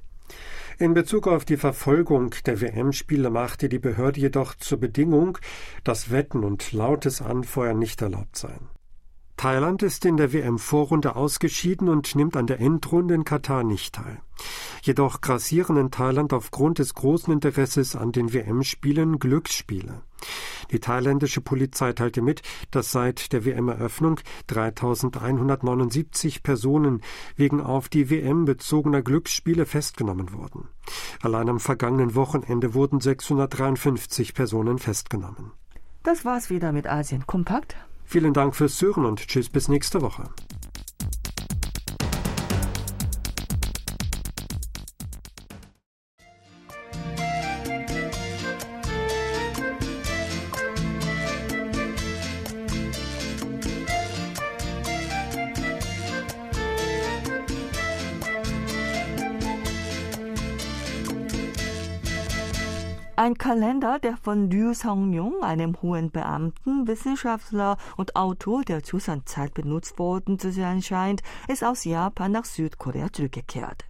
In 0.81 0.95
Bezug 0.95 1.29
auf 1.29 1.45
die 1.45 1.59
Verfolgung 1.59 2.35
der 2.47 2.63
WM-Spiele 2.63 3.29
machte 3.29 3.69
die 3.69 3.79
Behörde 3.79 4.19
jedoch 4.19 4.55
zur 4.55 4.81
Bedingung, 4.81 5.37
dass 5.85 6.11
Wetten 6.11 6.43
und 6.43 6.73
lautes 6.73 7.21
Anfeuern 7.21 7.79
nicht 7.79 8.01
erlaubt 8.01 8.39
seien. 8.39 8.71
Thailand 9.41 9.83
ist 9.83 10.05
in 10.05 10.19
der 10.19 10.35
WM-Vorrunde 10.35 11.17
ausgeschieden 11.17 11.89
und 11.89 12.15
nimmt 12.15 12.37
an 12.37 12.47
der 12.47 12.61
Endrunde 12.61 13.15
in 13.15 13.25
Katar 13.25 13.65
nicht 13.65 13.95
teil. 13.95 14.21
Jedoch 14.83 15.23
grassieren 15.23 15.79
in 15.79 15.91
Thailand 15.91 16.35
aufgrund 16.35 16.79
des 16.79 16.93
großen 16.93 17.33
Interesses 17.33 17.97
an 17.97 18.13
den 18.13 18.35
WM-Spielen 18.35 19.19
Glücksspiele. 19.19 20.03
Die 20.73 20.79
thailändische 20.79 21.41
Polizei 21.41 21.95
teilte 21.95 22.21
mit, 22.21 22.43
dass 22.71 22.93
seit 22.93 23.33
der 23.33 23.47
WM-Eröffnung 23.47 24.21
3179 24.49 26.43
Personen 26.43 27.01
wegen 27.35 27.63
auf 27.63 27.89
die 27.89 28.11
WM 28.11 28.45
bezogener 28.45 29.01
Glücksspiele 29.01 29.65
festgenommen 29.65 30.35
wurden. 30.35 30.69
Allein 31.23 31.49
am 31.49 31.61
vergangenen 31.61 32.15
Wochenende 32.15 32.75
wurden 32.75 33.01
653 33.01 34.35
Personen 34.35 34.79
festgenommen. 34.79 35.53
Das 36.03 36.27
war's 36.27 36.51
wieder 36.51 36.73
mit 36.73 36.87
Asien 36.87 37.27
Kompakt. 37.27 37.75
Vielen 38.13 38.35
Dank 38.35 38.57
fürs 38.57 38.75
Zuhören 38.75 39.07
und 39.07 39.25
tschüss 39.29 39.49
bis 39.49 39.69
nächste 39.69 40.03
Woche. 40.03 40.25
Ein 63.23 63.37
Kalender, 63.37 63.99
der 63.99 64.17
von 64.17 64.49
Liu 64.49 64.73
Songyong, 64.73 65.43
einem 65.43 65.77
hohen 65.83 66.11
Beamten, 66.11 66.87
Wissenschaftler 66.87 67.77
und 67.99 68.17
Autor 68.17 68.63
der 68.63 68.83
Zusandzeit 68.83 69.53
benutzt 69.53 69.99
worden 69.99 70.39
zu 70.39 70.51
sein 70.51 70.81
scheint, 70.81 71.21
ist 71.47 71.63
aus 71.63 71.85
Japan 71.85 72.33
nach 72.33 72.47
Südkorea 72.47 73.13
zurückgekehrt. 73.13 73.85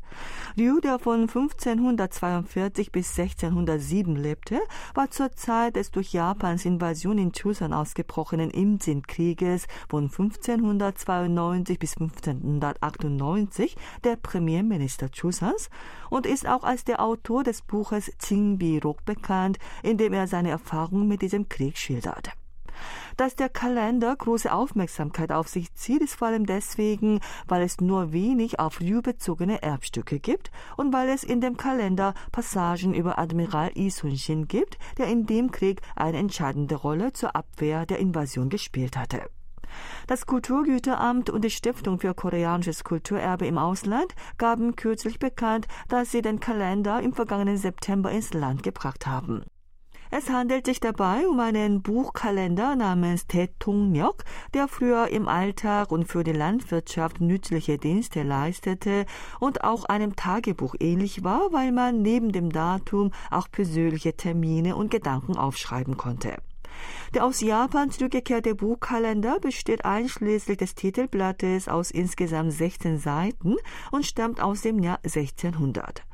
Der 0.56 0.98
von 0.98 1.20
1542 1.20 2.90
bis 2.90 3.16
1607 3.18 4.16
lebte, 4.16 4.60
war 4.94 5.10
zur 5.10 5.30
Zeit 5.32 5.76
des 5.76 5.92
durch 5.92 6.12
Japans 6.12 6.64
Invasion 6.64 7.18
in 7.18 7.32
Chusan 7.32 7.72
ausgebrochenen 7.72 8.50
Imjin-Krieges 8.50 9.66
von 9.88 10.04
1592 10.04 11.78
bis 11.78 11.96
1598 11.96 13.76
der 14.02 14.16
Premierminister 14.16 15.10
Chusans 15.10 15.70
und 16.08 16.26
ist 16.26 16.48
auch 16.48 16.64
als 16.64 16.84
der 16.84 17.00
Autor 17.00 17.44
des 17.44 17.62
Buches 17.62 18.10
Jingbirok 18.20 19.04
bekannt, 19.04 19.58
in 19.82 19.96
dem 19.96 20.12
er 20.12 20.26
seine 20.26 20.50
Erfahrungen 20.50 21.06
mit 21.06 21.22
diesem 21.22 21.48
Krieg 21.48 21.78
schildert. 21.78 22.30
Dass 23.20 23.36
der 23.36 23.50
Kalender 23.50 24.16
große 24.16 24.50
Aufmerksamkeit 24.50 25.30
auf 25.30 25.46
sich 25.46 25.74
zieht, 25.74 26.00
ist 26.00 26.14
vor 26.14 26.28
allem 26.28 26.46
deswegen, 26.46 27.20
weil 27.46 27.60
es 27.60 27.78
nur 27.78 28.14
wenig 28.14 28.58
auf 28.58 28.80
Liu 28.80 29.02
bezogene 29.02 29.60
Erbstücke 29.60 30.18
gibt 30.18 30.50
und 30.78 30.90
weil 30.94 31.10
es 31.10 31.22
in 31.22 31.42
dem 31.42 31.58
Kalender 31.58 32.14
Passagen 32.32 32.94
über 32.94 33.18
Admiral 33.18 33.72
Yi 33.74 33.90
Sun-shin 33.90 34.48
gibt, 34.48 34.78
der 34.96 35.08
in 35.08 35.26
dem 35.26 35.50
Krieg 35.50 35.82
eine 35.96 36.16
entscheidende 36.16 36.76
Rolle 36.76 37.12
zur 37.12 37.36
Abwehr 37.36 37.84
der 37.84 37.98
Invasion 37.98 38.48
gespielt 38.48 38.96
hatte. 38.96 39.28
Das 40.06 40.24
Kulturgüteramt 40.24 41.28
und 41.28 41.44
die 41.44 41.50
Stiftung 41.50 42.00
für 42.00 42.14
koreanisches 42.14 42.84
Kulturerbe 42.84 43.46
im 43.46 43.58
Ausland 43.58 44.14
gaben 44.38 44.76
kürzlich 44.76 45.18
bekannt, 45.18 45.68
dass 45.88 46.10
sie 46.10 46.22
den 46.22 46.40
Kalender 46.40 47.02
im 47.02 47.12
vergangenen 47.12 47.58
September 47.58 48.10
ins 48.10 48.32
Land 48.32 48.62
gebracht 48.62 49.06
haben. 49.06 49.44
Es 50.12 50.28
handelt 50.28 50.66
sich 50.66 50.80
dabei 50.80 51.28
um 51.28 51.38
einen 51.38 51.82
Buchkalender 51.82 52.74
namens 52.74 53.28
Tetongnyok, 53.28 54.24
der 54.54 54.66
früher 54.66 55.06
im 55.06 55.28
Alltag 55.28 55.92
und 55.92 56.08
für 56.08 56.24
die 56.24 56.32
Landwirtschaft 56.32 57.20
nützliche 57.20 57.78
Dienste 57.78 58.24
leistete 58.24 59.06
und 59.38 59.62
auch 59.62 59.84
einem 59.84 60.16
Tagebuch 60.16 60.74
ähnlich 60.80 61.22
war, 61.22 61.52
weil 61.52 61.70
man 61.70 62.02
neben 62.02 62.32
dem 62.32 62.50
Datum 62.50 63.12
auch 63.30 63.48
persönliche 63.52 64.16
Termine 64.16 64.74
und 64.74 64.90
Gedanken 64.90 65.36
aufschreiben 65.36 65.96
konnte. 65.96 66.38
Der 67.14 67.24
aus 67.24 67.40
Japan 67.40 67.90
zurückgekehrte 67.90 68.54
Buchkalender 68.54 69.40
besteht 69.40 69.84
einschließlich 69.84 70.58
des 70.58 70.74
Titelblattes 70.74 71.68
aus 71.68 71.90
insgesamt 71.90 72.52
16 72.52 72.98
Seiten 72.98 73.56
und 73.90 74.06
stammt 74.06 74.40
aus 74.40 74.62
dem 74.62 74.78
Jahr 74.78 74.98
1600. 75.02 76.04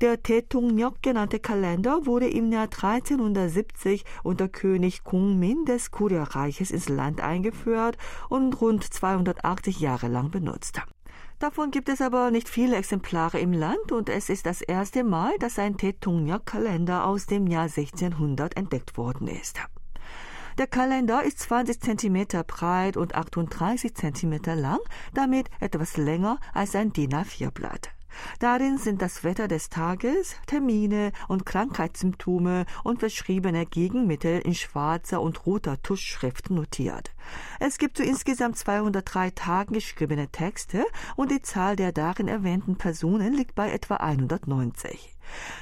Der 0.00 0.22
Tetongnyok 0.22 1.02
genannte 1.02 1.38
Kalender 1.38 2.06
wurde 2.06 2.28
im 2.28 2.52
Jahr 2.52 2.64
1370 2.64 4.04
unter 4.22 4.48
König 4.48 5.04
Kungmin 5.04 5.64
des 5.64 5.90
Kurierreiches 5.90 6.70
ins 6.70 6.88
Land 6.88 7.20
eingeführt 7.20 7.96
und 8.28 8.60
rund 8.60 8.84
280 8.84 9.80
Jahre 9.80 10.08
lang 10.08 10.30
benutzt. 10.30 10.82
Davon 11.38 11.72
gibt 11.72 11.88
es 11.88 12.00
aber 12.00 12.30
nicht 12.30 12.48
viele 12.48 12.76
Exemplare 12.76 13.40
im 13.40 13.52
Land 13.52 13.90
und 13.90 14.08
es 14.08 14.28
ist 14.28 14.46
das 14.46 14.62
erste 14.62 15.02
Mal, 15.02 15.36
dass 15.40 15.58
ein 15.58 15.76
Tetongnyok-Kalender 15.76 17.04
aus 17.04 17.26
dem 17.26 17.48
Jahr 17.48 17.64
1600 17.64 18.56
entdeckt 18.56 18.96
worden 18.96 19.26
ist. 19.26 19.58
Der 20.58 20.66
Kalender 20.66 21.22
ist 21.22 21.40
20 21.40 21.80
cm 21.80 22.26
breit 22.46 22.96
und 22.96 23.14
38 23.14 23.94
cm 23.94 24.40
lang, 24.54 24.80
damit 25.14 25.48
etwas 25.60 25.96
länger 25.96 26.38
als 26.52 26.76
ein 26.76 26.92
DIN 26.92 27.14
A4-Blatt. 27.14 27.90
Darin 28.38 28.78
sind 28.78 29.00
das 29.00 29.24
Wetter 29.24 29.48
des 29.48 29.70
Tages, 29.70 30.36
Termine 30.46 31.12
und 31.28 31.46
Krankheitssymptome 31.46 32.66
und 32.84 33.00
verschriebene 33.00 33.66
Gegenmittel 33.66 34.40
in 34.40 34.54
schwarzer 34.54 35.20
und 35.20 35.46
roter 35.46 35.80
Tuschschrift 35.82 36.50
notiert. 36.50 37.14
Es 37.60 37.78
gibt 37.78 37.96
zu 37.96 38.02
insgesamt 38.02 38.58
203 38.58 39.30
Tagen 39.30 39.74
geschriebene 39.74 40.28
Texte 40.28 40.84
und 41.16 41.30
die 41.30 41.42
Zahl 41.42 41.76
der 41.76 41.92
darin 41.92 42.28
erwähnten 42.28 42.76
Personen 42.76 43.32
liegt 43.32 43.54
bei 43.54 43.70
etwa 43.70 43.96
190. 43.96 45.11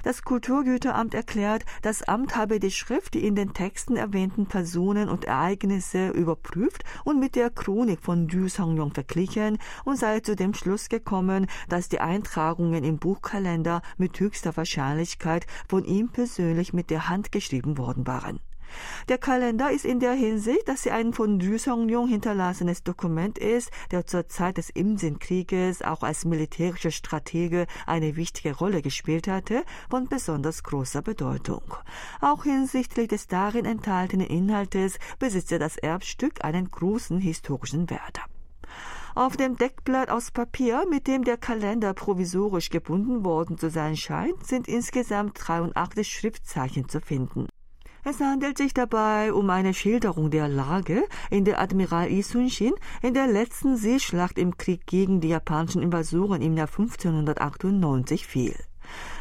Das 0.02 0.22
Kulturgüteramt 0.22 1.14
erklärt, 1.14 1.64
das 1.82 2.02
Amt 2.02 2.36
habe 2.36 2.60
die 2.60 2.70
Schrift, 2.70 3.14
die 3.14 3.26
in 3.26 3.34
den 3.34 3.52
Texten 3.52 3.96
erwähnten 3.96 4.46
Personen 4.46 5.08
und 5.08 5.24
Ereignisse 5.24 6.08
überprüft 6.08 6.84
und 7.04 7.20
mit 7.20 7.36
der 7.36 7.50
Chronik 7.50 8.00
von 8.00 8.28
Du 8.28 8.48
Songyong 8.48 8.92
verglichen 8.92 9.58
und 9.84 9.96
sei 9.96 10.20
zu 10.20 10.36
dem 10.36 10.54
Schluss 10.54 10.88
gekommen, 10.88 11.46
dass 11.68 11.88
die 11.88 12.00
Eintragungen 12.00 12.84
im 12.84 12.98
Buchkalender 12.98 13.82
mit 13.96 14.18
höchster 14.18 14.56
Wahrscheinlichkeit 14.56 15.46
von 15.68 15.84
ihm 15.84 16.08
persönlich 16.10 16.72
mit 16.72 16.90
der 16.90 17.08
Hand 17.08 17.32
geschrieben 17.32 17.78
worden 17.78 18.06
waren. 18.06 18.40
Der 19.08 19.18
Kalender 19.18 19.70
ist 19.70 19.84
in 19.84 20.00
der 20.00 20.12
Hinsicht, 20.12 20.68
dass 20.68 20.82
sie 20.82 20.90
ein 20.90 21.12
von 21.12 21.40
Ryu 21.40 21.58
Song-jung 21.58 22.08
hinterlassenes 22.08 22.82
Dokument 22.82 23.38
ist, 23.38 23.70
der 23.90 24.06
zur 24.06 24.28
Zeit 24.28 24.56
des 24.56 24.70
Imsen-Krieges 24.70 25.82
auch 25.82 26.02
als 26.02 26.24
militärischer 26.24 26.90
Stratege 26.90 27.66
eine 27.86 28.16
wichtige 28.16 28.56
Rolle 28.56 28.82
gespielt 28.82 29.28
hatte, 29.28 29.64
von 29.88 30.08
besonders 30.08 30.62
großer 30.62 31.02
Bedeutung. 31.02 31.62
Auch 32.20 32.44
hinsichtlich 32.44 33.08
des 33.08 33.26
darin 33.26 33.64
enthaltenen 33.64 34.26
Inhaltes 34.26 34.98
besitzt 35.18 35.50
das 35.50 35.76
Erbstück 35.76 36.44
einen 36.44 36.70
großen 36.70 37.18
historischen 37.18 37.90
Wert. 37.90 38.20
Auf 39.14 39.36
dem 39.36 39.56
Deckblatt 39.56 40.08
aus 40.08 40.30
Papier, 40.30 40.84
mit 40.88 41.06
dem 41.08 41.24
der 41.24 41.36
Kalender 41.36 41.94
provisorisch 41.94 42.70
gebunden 42.70 43.24
worden 43.24 43.58
zu 43.58 43.68
sein 43.68 43.96
scheint, 43.96 44.46
sind 44.46 44.68
insgesamt 44.68 45.36
83 45.36 46.08
Schriftzeichen 46.08 46.88
zu 46.88 47.00
finden. 47.00 47.48
Es 48.02 48.20
handelt 48.20 48.56
sich 48.56 48.72
dabei 48.72 49.32
um 49.32 49.50
eine 49.50 49.74
Schilderung 49.74 50.30
der 50.30 50.48
Lage, 50.48 51.04
in 51.30 51.44
der 51.44 51.60
Admiral 51.60 52.08
Yi 52.08 52.22
Sun-shin 52.22 52.72
in 53.02 53.14
der 53.14 53.26
letzten 53.26 53.76
Seeschlacht 53.76 54.38
im 54.38 54.56
Krieg 54.56 54.86
gegen 54.86 55.20
die 55.20 55.28
japanischen 55.28 55.82
Invasoren 55.82 56.40
im 56.40 56.56
Jahr 56.56 56.68
1598 56.68 58.26
fiel. 58.26 58.56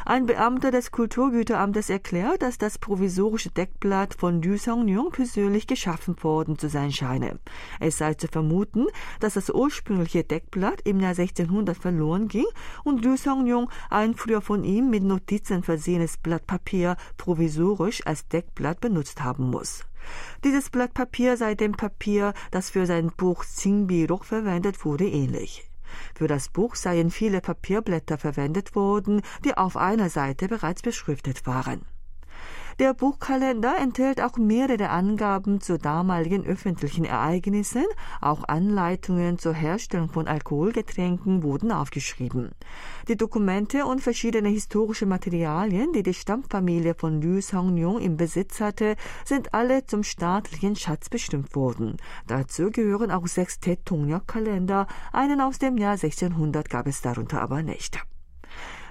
Ein 0.04 0.26
Beamter 0.26 0.70
des 0.70 0.90
Kulturgüteramtes 0.90 1.90
erklärt, 1.90 2.42
dass 2.42 2.58
das 2.58 2.78
provisorische 2.78 3.50
Deckblatt 3.50 4.14
von 4.14 4.42
Liu 4.42 4.56
Song-nyong 4.56 5.10
persönlich 5.10 5.66
geschaffen 5.66 6.16
worden 6.22 6.58
zu 6.58 6.68
sein 6.68 6.92
scheine. 6.92 7.38
Es 7.78 7.98
sei 7.98 8.14
zu 8.14 8.28
vermuten, 8.28 8.86
dass 9.20 9.34
das 9.34 9.50
ursprüngliche 9.50 10.24
Deckblatt 10.24 10.80
im 10.84 11.00
Jahr 11.00 11.10
1600 11.10 11.76
verloren 11.76 12.28
ging 12.28 12.46
und 12.84 13.04
Liu 13.04 13.16
Song-nyong 13.16 13.70
ein 13.90 14.14
früher 14.14 14.40
von 14.40 14.64
ihm 14.64 14.90
mit 14.90 15.02
Notizen 15.02 15.62
versehenes 15.62 16.16
Blatt 16.16 16.46
Papier 16.46 16.96
provisorisch 17.16 18.04
als 18.06 18.26
Deckblatt 18.28 18.80
benutzt 18.80 19.22
haben 19.22 19.50
muss. 19.50 19.84
Dieses 20.44 20.70
Blatt 20.70 20.94
Papier 20.94 21.36
sei 21.36 21.54
dem 21.54 21.72
Papier, 21.72 22.32
das 22.50 22.70
für 22.70 22.86
sein 22.86 23.12
Buch 23.16 23.44
Tsingbiroch 23.44 24.24
verwendet 24.24 24.84
wurde, 24.84 25.06
ähnlich. 25.06 25.69
Für 26.14 26.26
das 26.26 26.48
Buch 26.48 26.74
seien 26.74 27.10
viele 27.10 27.40
Papierblätter 27.40 28.18
verwendet 28.18 28.74
worden, 28.74 29.22
die 29.44 29.56
auf 29.56 29.76
einer 29.76 30.10
Seite 30.10 30.48
bereits 30.48 30.82
beschriftet 30.82 31.46
waren. 31.46 31.86
Der 32.80 32.94
Buchkalender 32.94 33.76
enthält 33.76 34.22
auch 34.22 34.38
mehrere 34.38 34.88
Angaben 34.88 35.60
zu 35.60 35.76
damaligen 35.76 36.46
öffentlichen 36.46 37.04
Ereignissen, 37.04 37.84
auch 38.22 38.42
Anleitungen 38.48 39.38
zur 39.38 39.52
Herstellung 39.52 40.08
von 40.08 40.26
Alkoholgetränken 40.26 41.42
wurden 41.42 41.72
aufgeschrieben. 41.72 42.52
Die 43.06 43.18
Dokumente 43.18 43.84
und 43.84 44.00
verschiedene 44.00 44.48
historische 44.48 45.04
Materialien, 45.04 45.92
die 45.92 46.02
die 46.02 46.14
Stammfamilie 46.14 46.94
von 46.94 47.20
Liu 47.20 47.42
Song-nyong 47.42 48.00
im 48.00 48.16
Besitz 48.16 48.62
hatte, 48.62 48.96
sind 49.26 49.52
alle 49.52 49.84
zum 49.84 50.02
staatlichen 50.02 50.74
Schatz 50.74 51.10
bestimmt 51.10 51.54
worden. 51.54 51.98
Dazu 52.28 52.70
gehören 52.70 53.10
auch 53.10 53.26
sechs 53.26 53.60
Tetongnyok-Kalender, 53.60 54.86
einen 55.12 55.42
aus 55.42 55.58
dem 55.58 55.76
Jahr 55.76 55.98
1600 55.98 56.70
gab 56.70 56.86
es 56.86 57.02
darunter 57.02 57.42
aber 57.42 57.62
nicht. 57.62 58.00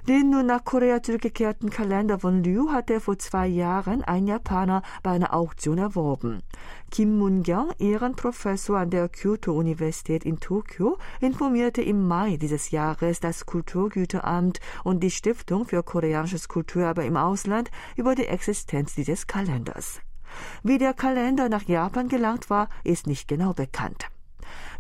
Den 0.07 0.29
nun 0.29 0.45
nach 0.45 0.63
Korea 0.63 1.03
zurückgekehrten 1.03 1.69
Kalender 1.69 2.19
von 2.19 2.43
Liu 2.43 2.71
hatte 2.71 2.99
vor 2.99 3.19
zwei 3.19 3.47
Jahren 3.47 4.03
ein 4.03 4.27
Japaner 4.27 4.81
bei 5.03 5.11
einer 5.11 5.33
Auktion 5.33 5.77
erworben. 5.77 6.41
Kim 6.89 7.17
Mun-kyung, 7.17 7.71
Ehrenprofessor 7.79 8.79
an 8.79 8.89
der 8.89 9.09
Kyoto-Universität 9.09 10.23
in 10.23 10.39
Tokio, 10.39 10.97
informierte 11.19 11.81
im 11.81 12.07
Mai 12.07 12.37
dieses 12.37 12.71
Jahres 12.71 13.19
das 13.19 13.45
Kulturgüteramt 13.45 14.59
und 14.83 15.01
die 15.01 15.11
Stiftung 15.11 15.65
für 15.65 15.83
koreanisches 15.83 16.47
Kulturerbe 16.47 17.03
im 17.03 17.17
Ausland 17.17 17.69
über 17.95 18.15
die 18.15 18.25
Existenz 18.25 18.95
dieses 18.95 19.27
Kalenders. 19.27 20.01
Wie 20.63 20.77
der 20.77 20.93
Kalender 20.93 21.49
nach 21.49 21.63
Japan 21.63 22.07
gelangt 22.07 22.49
war, 22.49 22.69
ist 22.83 23.07
nicht 23.07 23.27
genau 23.27 23.53
bekannt. 23.53 24.09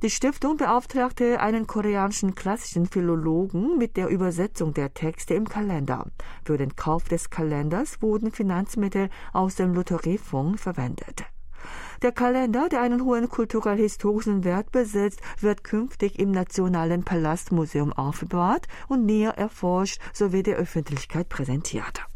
Die 0.01 0.09
Stiftung 0.09 0.57
beauftragte 0.57 1.39
einen 1.39 1.67
koreanischen 1.67 2.35
klassischen 2.35 2.85
Philologen 2.85 3.77
mit 3.77 3.97
der 3.97 4.07
Übersetzung 4.07 4.73
der 4.73 4.93
Texte 4.93 5.33
im 5.33 5.47
Kalender. 5.47 6.05
Für 6.45 6.57
den 6.57 6.75
Kauf 6.75 7.03
des 7.05 7.29
Kalenders 7.29 8.01
wurden 8.01 8.31
Finanzmittel 8.31 9.09
aus 9.33 9.55
dem 9.55 9.73
Lotteriefonds 9.73 10.61
verwendet. 10.61 11.25
Der 12.01 12.13
Kalender, 12.13 12.69
der 12.69 12.81
einen 12.81 13.03
hohen 13.03 13.27
kulturell-historischen 13.27 14.45
Wert 14.45 14.71
besitzt, 14.71 15.21
wird 15.39 15.65
künftig 15.65 16.17
im 16.17 16.31
Nationalen 16.31 17.03
Palastmuseum 17.03 17.91
aufbewahrt 17.91 18.67
und 18.87 19.05
näher 19.05 19.37
erforscht 19.37 19.99
sowie 20.13 20.43
der 20.43 20.55
Öffentlichkeit 20.55 21.27
präsentiert. 21.27 22.08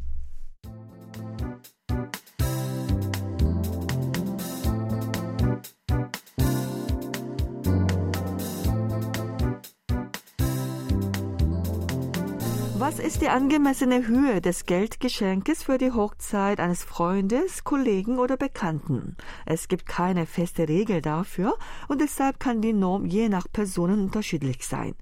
Was 12.93 13.03
ist 13.03 13.23
die 13.23 13.29
angemessene 13.29 14.06
Höhe 14.06 14.39
des 14.39 14.67
Geldgeschenkes 14.67 15.63
für 15.63 15.79
die 15.79 15.91
Hochzeit 15.91 16.60
eines 16.60 16.84
Freundes, 16.84 17.63
Kollegen 17.63 18.19
oder 18.19 18.38
Bekannten? 18.38 19.17
Es 19.47 19.67
gibt 19.67 19.88
keine 19.88 20.27
feste 20.27 20.69
Regel 20.69 21.01
dafür 21.01 21.58
und 21.88 22.01
deshalb 22.01 22.39
kann 22.39 22.62
die 22.62 22.71
Norm 22.71 23.08
je 23.08 23.29
nach 23.29 23.47
Personen 23.51 23.99
unterschiedlich 23.99 24.67
sein. 24.67 24.93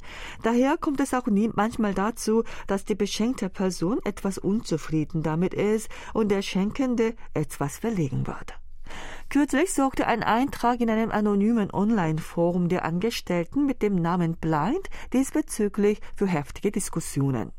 Daher 0.42 0.78
kommt 0.78 1.02
es 1.02 1.14
auch 1.14 1.28
nie 1.28 1.52
manchmal 1.54 1.94
dazu, 1.94 2.46
dass 2.66 2.86
die 2.86 2.96
beschenkte 2.96 3.50
Person 3.50 4.00
etwas 4.06 4.38
unzufrieden 4.38 5.22
damit 5.22 5.54
ist 5.54 5.90
und 6.14 6.30
der 6.32 6.44
Schenkende 6.44 7.14
etwas 7.34 7.78
verlegen 7.78 8.26
wird. 8.26 8.61
Kürzlich 9.32 9.72
sorgte 9.72 10.08
ein 10.08 10.24
Eintrag 10.24 10.82
in 10.82 10.90
einem 10.90 11.10
anonymen 11.10 11.72
Online-Forum 11.72 12.68
der 12.68 12.84
Angestellten 12.84 13.66
mit 13.66 13.82
dem 13.82 13.96
Namen 13.96 14.36
Blind 14.36 14.90
diesbezüglich 15.14 16.02
für 16.18 16.28
heftige 16.28 16.70
Diskussionen. 16.70 17.54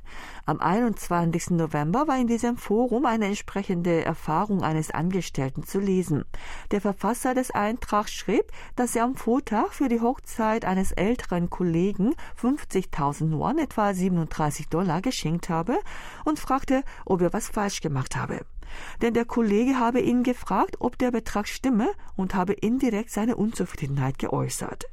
Am 0.44 0.60
21. 0.60 1.52
November 1.52 2.06
war 2.06 2.18
in 2.18 2.26
diesem 2.26 2.58
Forum 2.58 3.06
eine 3.06 3.24
entsprechende 3.24 4.04
Erfahrung 4.04 4.62
eines 4.62 4.90
Angestellten 4.90 5.62
zu 5.62 5.80
lesen. 5.80 6.26
Der 6.72 6.82
Verfasser 6.82 7.32
des 7.32 7.50
Eintrags 7.52 8.12
schrieb, 8.12 8.44
dass 8.76 8.94
er 8.94 9.04
am 9.04 9.14
Vortag 9.14 9.72
für 9.72 9.88
die 9.88 10.02
Hochzeit 10.02 10.66
eines 10.66 10.92
älteren 10.92 11.48
Kollegen 11.48 12.14
50.000 12.38 13.38
Won, 13.38 13.56
etwa 13.56 13.94
37 13.94 14.68
Dollar, 14.68 15.00
geschenkt 15.00 15.48
habe 15.48 15.78
und 16.26 16.38
fragte, 16.38 16.82
ob 17.06 17.22
er 17.22 17.32
was 17.32 17.48
falsch 17.48 17.80
gemacht 17.80 18.14
habe 18.14 18.44
denn 19.00 19.14
der 19.14 19.24
Kollege 19.24 19.78
habe 19.78 20.00
ihn 20.00 20.22
gefragt, 20.22 20.76
ob 20.80 20.98
der 20.98 21.10
Betrag 21.10 21.48
stimme 21.48 21.90
und 22.16 22.34
habe 22.34 22.52
indirekt 22.52 23.10
seine 23.10 23.36
Unzufriedenheit 23.36 24.18
geäußert. 24.18 24.84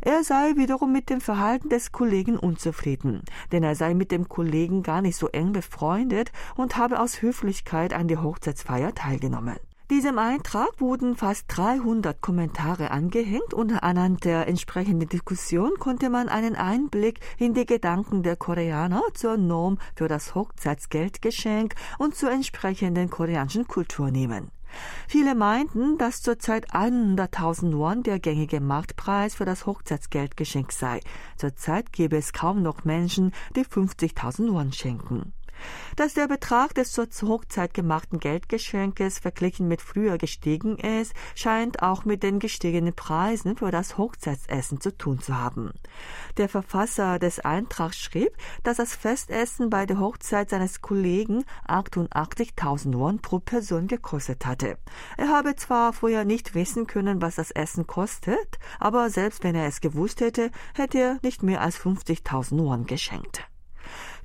Er 0.00 0.24
sei 0.24 0.54
wiederum 0.56 0.92
mit 0.92 1.10
dem 1.10 1.20
Verhalten 1.20 1.68
des 1.68 1.92
Kollegen 1.92 2.38
unzufrieden, 2.38 3.22
denn 3.52 3.62
er 3.62 3.74
sei 3.74 3.94
mit 3.94 4.10
dem 4.10 4.28
Kollegen 4.28 4.82
gar 4.82 5.02
nicht 5.02 5.16
so 5.16 5.28
eng 5.28 5.52
befreundet 5.52 6.32
und 6.56 6.76
habe 6.76 7.00
aus 7.00 7.22
Höflichkeit 7.22 7.92
an 7.92 8.08
der 8.08 8.22
Hochzeitsfeier 8.22 8.94
teilgenommen. 8.94 9.58
Diesem 9.90 10.20
Eintrag 10.20 10.80
wurden 10.80 11.16
fast 11.16 11.46
300 11.48 12.20
Kommentare 12.20 12.92
angehängt 12.92 13.52
und 13.52 13.72
anhand 13.72 14.24
der 14.24 14.46
entsprechenden 14.46 15.08
Diskussion 15.08 15.72
konnte 15.80 16.10
man 16.10 16.28
einen 16.28 16.54
Einblick 16.54 17.18
in 17.38 17.54
die 17.54 17.66
Gedanken 17.66 18.22
der 18.22 18.36
Koreaner 18.36 19.02
zur 19.14 19.36
Norm 19.36 19.78
für 19.96 20.06
das 20.06 20.36
Hochzeitsgeldgeschenk 20.36 21.74
und 21.98 22.14
zur 22.14 22.30
entsprechenden 22.30 23.10
koreanischen 23.10 23.66
Kultur 23.66 24.12
nehmen. 24.12 24.52
Viele 25.08 25.34
meinten, 25.34 25.98
dass 25.98 26.22
zurzeit 26.22 26.72
100.000 26.72 27.76
Won 27.76 28.04
der 28.04 28.20
gängige 28.20 28.60
Marktpreis 28.60 29.34
für 29.34 29.44
das 29.44 29.66
Hochzeitsgeldgeschenk 29.66 30.70
sei. 30.70 31.00
Zurzeit 31.36 31.92
gäbe 31.92 32.16
es 32.16 32.32
kaum 32.32 32.62
noch 32.62 32.84
Menschen, 32.84 33.32
die 33.56 33.64
50.000 33.64 34.52
Won 34.52 34.72
schenken. 34.72 35.32
Dass 35.96 36.14
der 36.14 36.28
Betrag 36.28 36.74
des 36.74 36.92
zur 36.92 37.08
Hochzeit 37.22 37.74
gemachten 37.74 38.20
Geldgeschenkes 38.20 39.18
verglichen 39.18 39.68
mit 39.68 39.82
früher 39.82 40.18
gestiegen 40.18 40.76
ist, 40.76 41.14
scheint 41.34 41.82
auch 41.82 42.04
mit 42.04 42.22
den 42.22 42.38
gestiegenen 42.38 42.94
Preisen 42.94 43.56
für 43.56 43.70
das 43.70 43.98
Hochzeitsessen 43.98 44.80
zu 44.80 44.96
tun 44.96 45.20
zu 45.20 45.36
haben. 45.36 45.72
Der 46.36 46.48
Verfasser 46.48 47.18
des 47.18 47.40
Eintrags 47.40 47.98
schrieb, 47.98 48.36
dass 48.62 48.76
das 48.76 48.94
Festessen 48.94 49.70
bei 49.70 49.86
der 49.86 49.98
Hochzeit 49.98 50.50
seines 50.50 50.80
Kollegen 50.80 51.44
88.000 51.68 52.98
Won 52.98 53.20
pro 53.20 53.38
Person 53.38 53.86
gekostet 53.86 54.46
hatte. 54.46 54.78
Er 55.16 55.28
habe 55.28 55.56
zwar 55.56 55.92
vorher 55.92 56.24
nicht 56.24 56.54
wissen 56.54 56.86
können, 56.86 57.22
was 57.22 57.36
das 57.36 57.50
Essen 57.50 57.86
kostet, 57.86 58.58
aber 58.78 59.10
selbst 59.10 59.44
wenn 59.44 59.54
er 59.54 59.66
es 59.66 59.80
gewusst 59.80 60.20
hätte, 60.20 60.50
hätte 60.74 60.98
er 60.98 61.18
nicht 61.22 61.42
mehr 61.42 61.60
als 61.60 61.78
50.000 61.78 62.58
Won 62.58 62.86
geschenkt. 62.86 63.49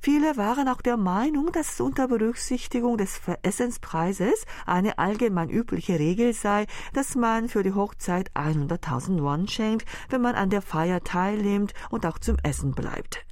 Viele 0.00 0.36
waren 0.36 0.68
auch 0.68 0.80
der 0.80 0.96
Meinung, 0.96 1.52
dass 1.52 1.74
es 1.74 1.80
unter 1.80 2.08
Berücksichtigung 2.08 2.96
des 2.96 3.20
Essenspreises 3.42 4.44
eine 4.66 4.98
allgemein 4.98 5.50
übliche 5.50 5.98
Regel 5.98 6.32
sei, 6.32 6.66
dass 6.92 7.14
man 7.14 7.48
für 7.48 7.62
die 7.62 7.74
Hochzeit 7.74 8.30
100.000 8.34 9.22
Won 9.22 9.48
schenkt, 9.48 9.86
wenn 10.08 10.22
man 10.22 10.34
an 10.34 10.50
der 10.50 10.62
Feier 10.62 11.02
teilnimmt 11.02 11.74
und 11.90 12.06
auch 12.06 12.18
zum 12.18 12.36
Essen 12.42 12.72
bleibt. 12.72 13.24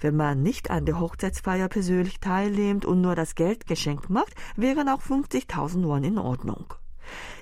Wenn 0.00 0.16
man 0.16 0.42
nicht 0.42 0.70
an 0.70 0.86
der 0.86 1.00
Hochzeitsfeier 1.00 1.68
persönlich 1.68 2.20
teilnimmt 2.20 2.84
und 2.84 3.00
nur 3.00 3.14
das 3.14 3.34
Geld 3.34 3.66
geschenkt 3.66 4.10
macht, 4.10 4.34
wären 4.56 4.88
auch 4.88 5.02
50.000 5.02 5.84
Won 5.84 6.04
in 6.04 6.18
Ordnung. 6.18 6.74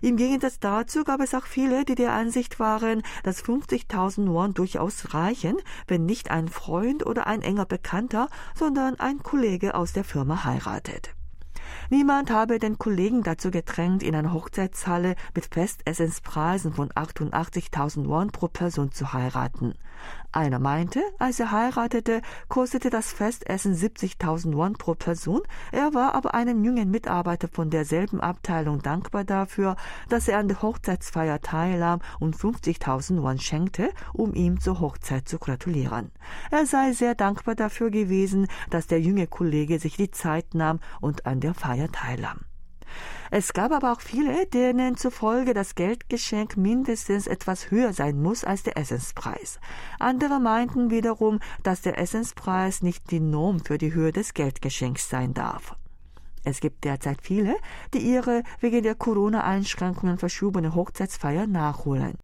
Im 0.00 0.16
Gegensatz 0.16 0.58
dazu 0.58 1.04
gab 1.04 1.20
es 1.20 1.34
auch 1.34 1.46
viele, 1.46 1.84
die 1.84 1.94
der 1.94 2.12
Ansicht 2.12 2.60
waren, 2.60 3.02
dass 3.22 3.42
50.000 3.42 4.28
Won 4.28 4.54
durchaus 4.54 5.14
reichen, 5.14 5.56
wenn 5.86 6.04
nicht 6.04 6.30
ein 6.30 6.48
Freund 6.48 7.06
oder 7.06 7.26
ein 7.26 7.42
enger 7.42 7.66
Bekannter, 7.66 8.28
sondern 8.54 8.98
ein 9.00 9.22
Kollege 9.22 9.74
aus 9.74 9.92
der 9.92 10.04
Firma 10.04 10.44
heiratet. 10.44 11.14
Niemand 11.90 12.30
habe 12.30 12.58
den 12.58 12.78
Kollegen 12.78 13.22
dazu 13.22 13.50
gedrängt, 13.50 14.02
in 14.02 14.14
einer 14.14 14.32
Hochzeitshalle 14.32 15.14
mit 15.34 15.46
Festessenspreisen 15.46 16.72
von 16.72 16.90
88.000 16.90 18.08
Won 18.08 18.30
pro 18.30 18.48
Person 18.48 18.92
zu 18.92 19.12
heiraten. 19.12 19.74
Einer 20.32 20.58
meinte, 20.58 21.00
als 21.20 21.38
er 21.38 21.52
heiratete, 21.52 22.20
kostete 22.48 22.90
das 22.90 23.12
Festessen 23.12 23.74
70.000 23.76 24.56
Won 24.56 24.72
pro 24.72 24.94
Person. 24.94 25.42
Er 25.70 25.94
war 25.94 26.14
aber 26.14 26.34
einem 26.34 26.64
jungen 26.64 26.90
Mitarbeiter 26.90 27.46
von 27.46 27.70
derselben 27.70 28.20
Abteilung 28.20 28.82
dankbar 28.82 29.22
dafür, 29.22 29.76
dass 30.08 30.26
er 30.26 30.38
an 30.38 30.48
der 30.48 30.60
Hochzeitsfeier 30.60 31.40
teilnahm 31.40 32.00
und 32.18 32.36
50.000 32.36 33.22
Won 33.22 33.38
schenkte, 33.38 33.90
um 34.12 34.34
ihm 34.34 34.58
zur 34.58 34.80
Hochzeit 34.80 35.28
zu 35.28 35.38
gratulieren. 35.38 36.10
Er 36.50 36.66
sei 36.66 36.92
sehr 36.92 37.14
dankbar 37.14 37.54
dafür 37.54 37.90
gewesen, 37.90 38.48
dass 38.70 38.88
der 38.88 39.00
junge 39.00 39.28
Kollege 39.28 39.78
sich 39.78 39.96
die 39.96 40.10
Zeit 40.10 40.54
nahm 40.54 40.80
und 41.00 41.26
an 41.26 41.38
der 41.38 41.53
Feier 41.54 41.90
teilnahm. 41.90 42.40
Es 43.30 43.52
gab 43.52 43.72
aber 43.72 43.92
auch 43.92 44.00
viele, 44.00 44.46
denen 44.46 44.96
zufolge 44.96 45.54
das 45.54 45.74
Geldgeschenk 45.74 46.56
mindestens 46.56 47.26
etwas 47.26 47.70
höher 47.70 47.92
sein 47.92 48.22
muss 48.22 48.44
als 48.44 48.62
der 48.62 48.76
Essenspreis. 48.76 49.58
Andere 49.98 50.38
meinten 50.40 50.90
wiederum, 50.90 51.40
dass 51.62 51.80
der 51.80 51.98
Essenspreis 51.98 52.82
nicht 52.82 53.10
die 53.10 53.20
Norm 53.20 53.60
für 53.60 53.78
die 53.78 53.92
Höhe 53.92 54.12
des 54.12 54.34
Geldgeschenks 54.34 55.08
sein 55.08 55.34
darf. 55.34 55.74
Es 56.44 56.60
gibt 56.60 56.84
derzeit 56.84 57.22
viele, 57.22 57.56
die 57.94 58.00
ihre 58.00 58.42
wegen 58.60 58.82
der 58.82 58.94
Corona-Einschränkungen 58.94 60.18
verschobene 60.18 60.74
Hochzeitsfeier 60.74 61.46
nachholen. 61.46 62.18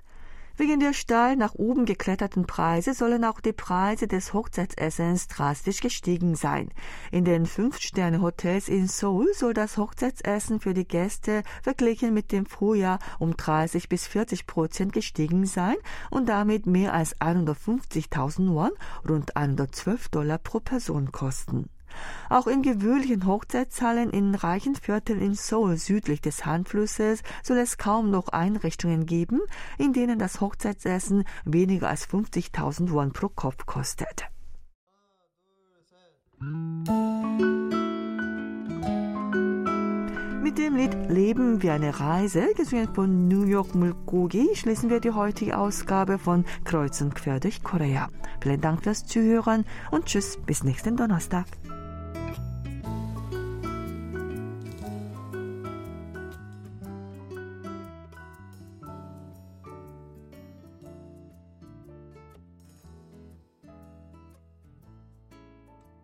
Wegen 0.60 0.78
der 0.78 0.92
steil 0.92 1.36
nach 1.36 1.54
oben 1.54 1.86
gekletterten 1.86 2.46
Preise 2.46 2.92
sollen 2.92 3.24
auch 3.24 3.40
die 3.40 3.54
Preise 3.54 4.06
des 4.06 4.34
Hochzeitsessens 4.34 5.26
drastisch 5.26 5.80
gestiegen 5.80 6.34
sein. 6.34 6.68
In 7.10 7.24
den 7.24 7.46
Fünf-Sterne-Hotels 7.46 8.68
in 8.68 8.86
Seoul 8.86 9.32
soll 9.32 9.54
das 9.54 9.78
Hochzeitsessen 9.78 10.60
für 10.60 10.74
die 10.74 10.86
Gäste 10.86 11.44
verglichen 11.62 12.12
mit 12.12 12.30
dem 12.30 12.44
Vorjahr 12.44 12.98
um 13.18 13.38
30 13.38 13.88
bis 13.88 14.06
40 14.06 14.46
Prozent 14.46 14.92
gestiegen 14.92 15.46
sein 15.46 15.76
und 16.10 16.28
damit 16.28 16.66
mehr 16.66 16.92
als 16.92 17.18
150.000 17.22 18.52
Won, 18.52 18.72
rund 19.08 19.36
112 19.38 20.10
Dollar 20.10 20.36
pro 20.36 20.60
Person 20.60 21.10
kosten. 21.10 21.70
Auch 22.28 22.46
in 22.46 22.62
gewöhnlichen 22.62 23.26
Hochzeitshallen 23.26 24.10
in 24.10 24.34
reichen 24.34 24.74
Vierteln 24.74 25.20
in 25.20 25.34
Seoul 25.34 25.76
südlich 25.76 26.20
des 26.20 26.46
Han-Flusses 26.46 27.22
soll 27.42 27.58
es 27.58 27.78
kaum 27.78 28.10
noch 28.10 28.28
Einrichtungen 28.28 29.06
geben, 29.06 29.40
in 29.78 29.92
denen 29.92 30.18
das 30.18 30.40
Hochzeitsessen 30.40 31.24
weniger 31.44 31.88
als 31.88 32.08
50.000 32.08 32.90
Won 32.90 33.12
pro 33.12 33.28
Kopf 33.28 33.66
kostet. 33.66 34.26
Mit 40.42 40.58
dem 40.58 40.74
Lied 40.74 40.96
Leben 41.08 41.62
wie 41.62 41.70
eine 41.70 42.00
Reise, 42.00 42.54
gesungen 42.56 42.94
von 42.94 43.28
New 43.28 43.44
York 43.44 43.74
Mulgogi, 43.74 44.48
schließen 44.54 44.88
wir 44.88 45.00
die 45.00 45.10
heutige 45.10 45.58
Ausgabe 45.58 46.18
von 46.18 46.44
Kreuz 46.64 47.00
und 47.02 47.14
Quer 47.14 47.40
durch 47.40 47.62
Korea. 47.62 48.08
Vielen 48.40 48.60
Dank 48.60 48.82
fürs 48.82 49.04
Zuhören 49.04 49.64
und 49.90 50.06
tschüss 50.06 50.38
bis 50.46 50.64
nächsten 50.64 50.96
Donnerstag. 50.96 51.46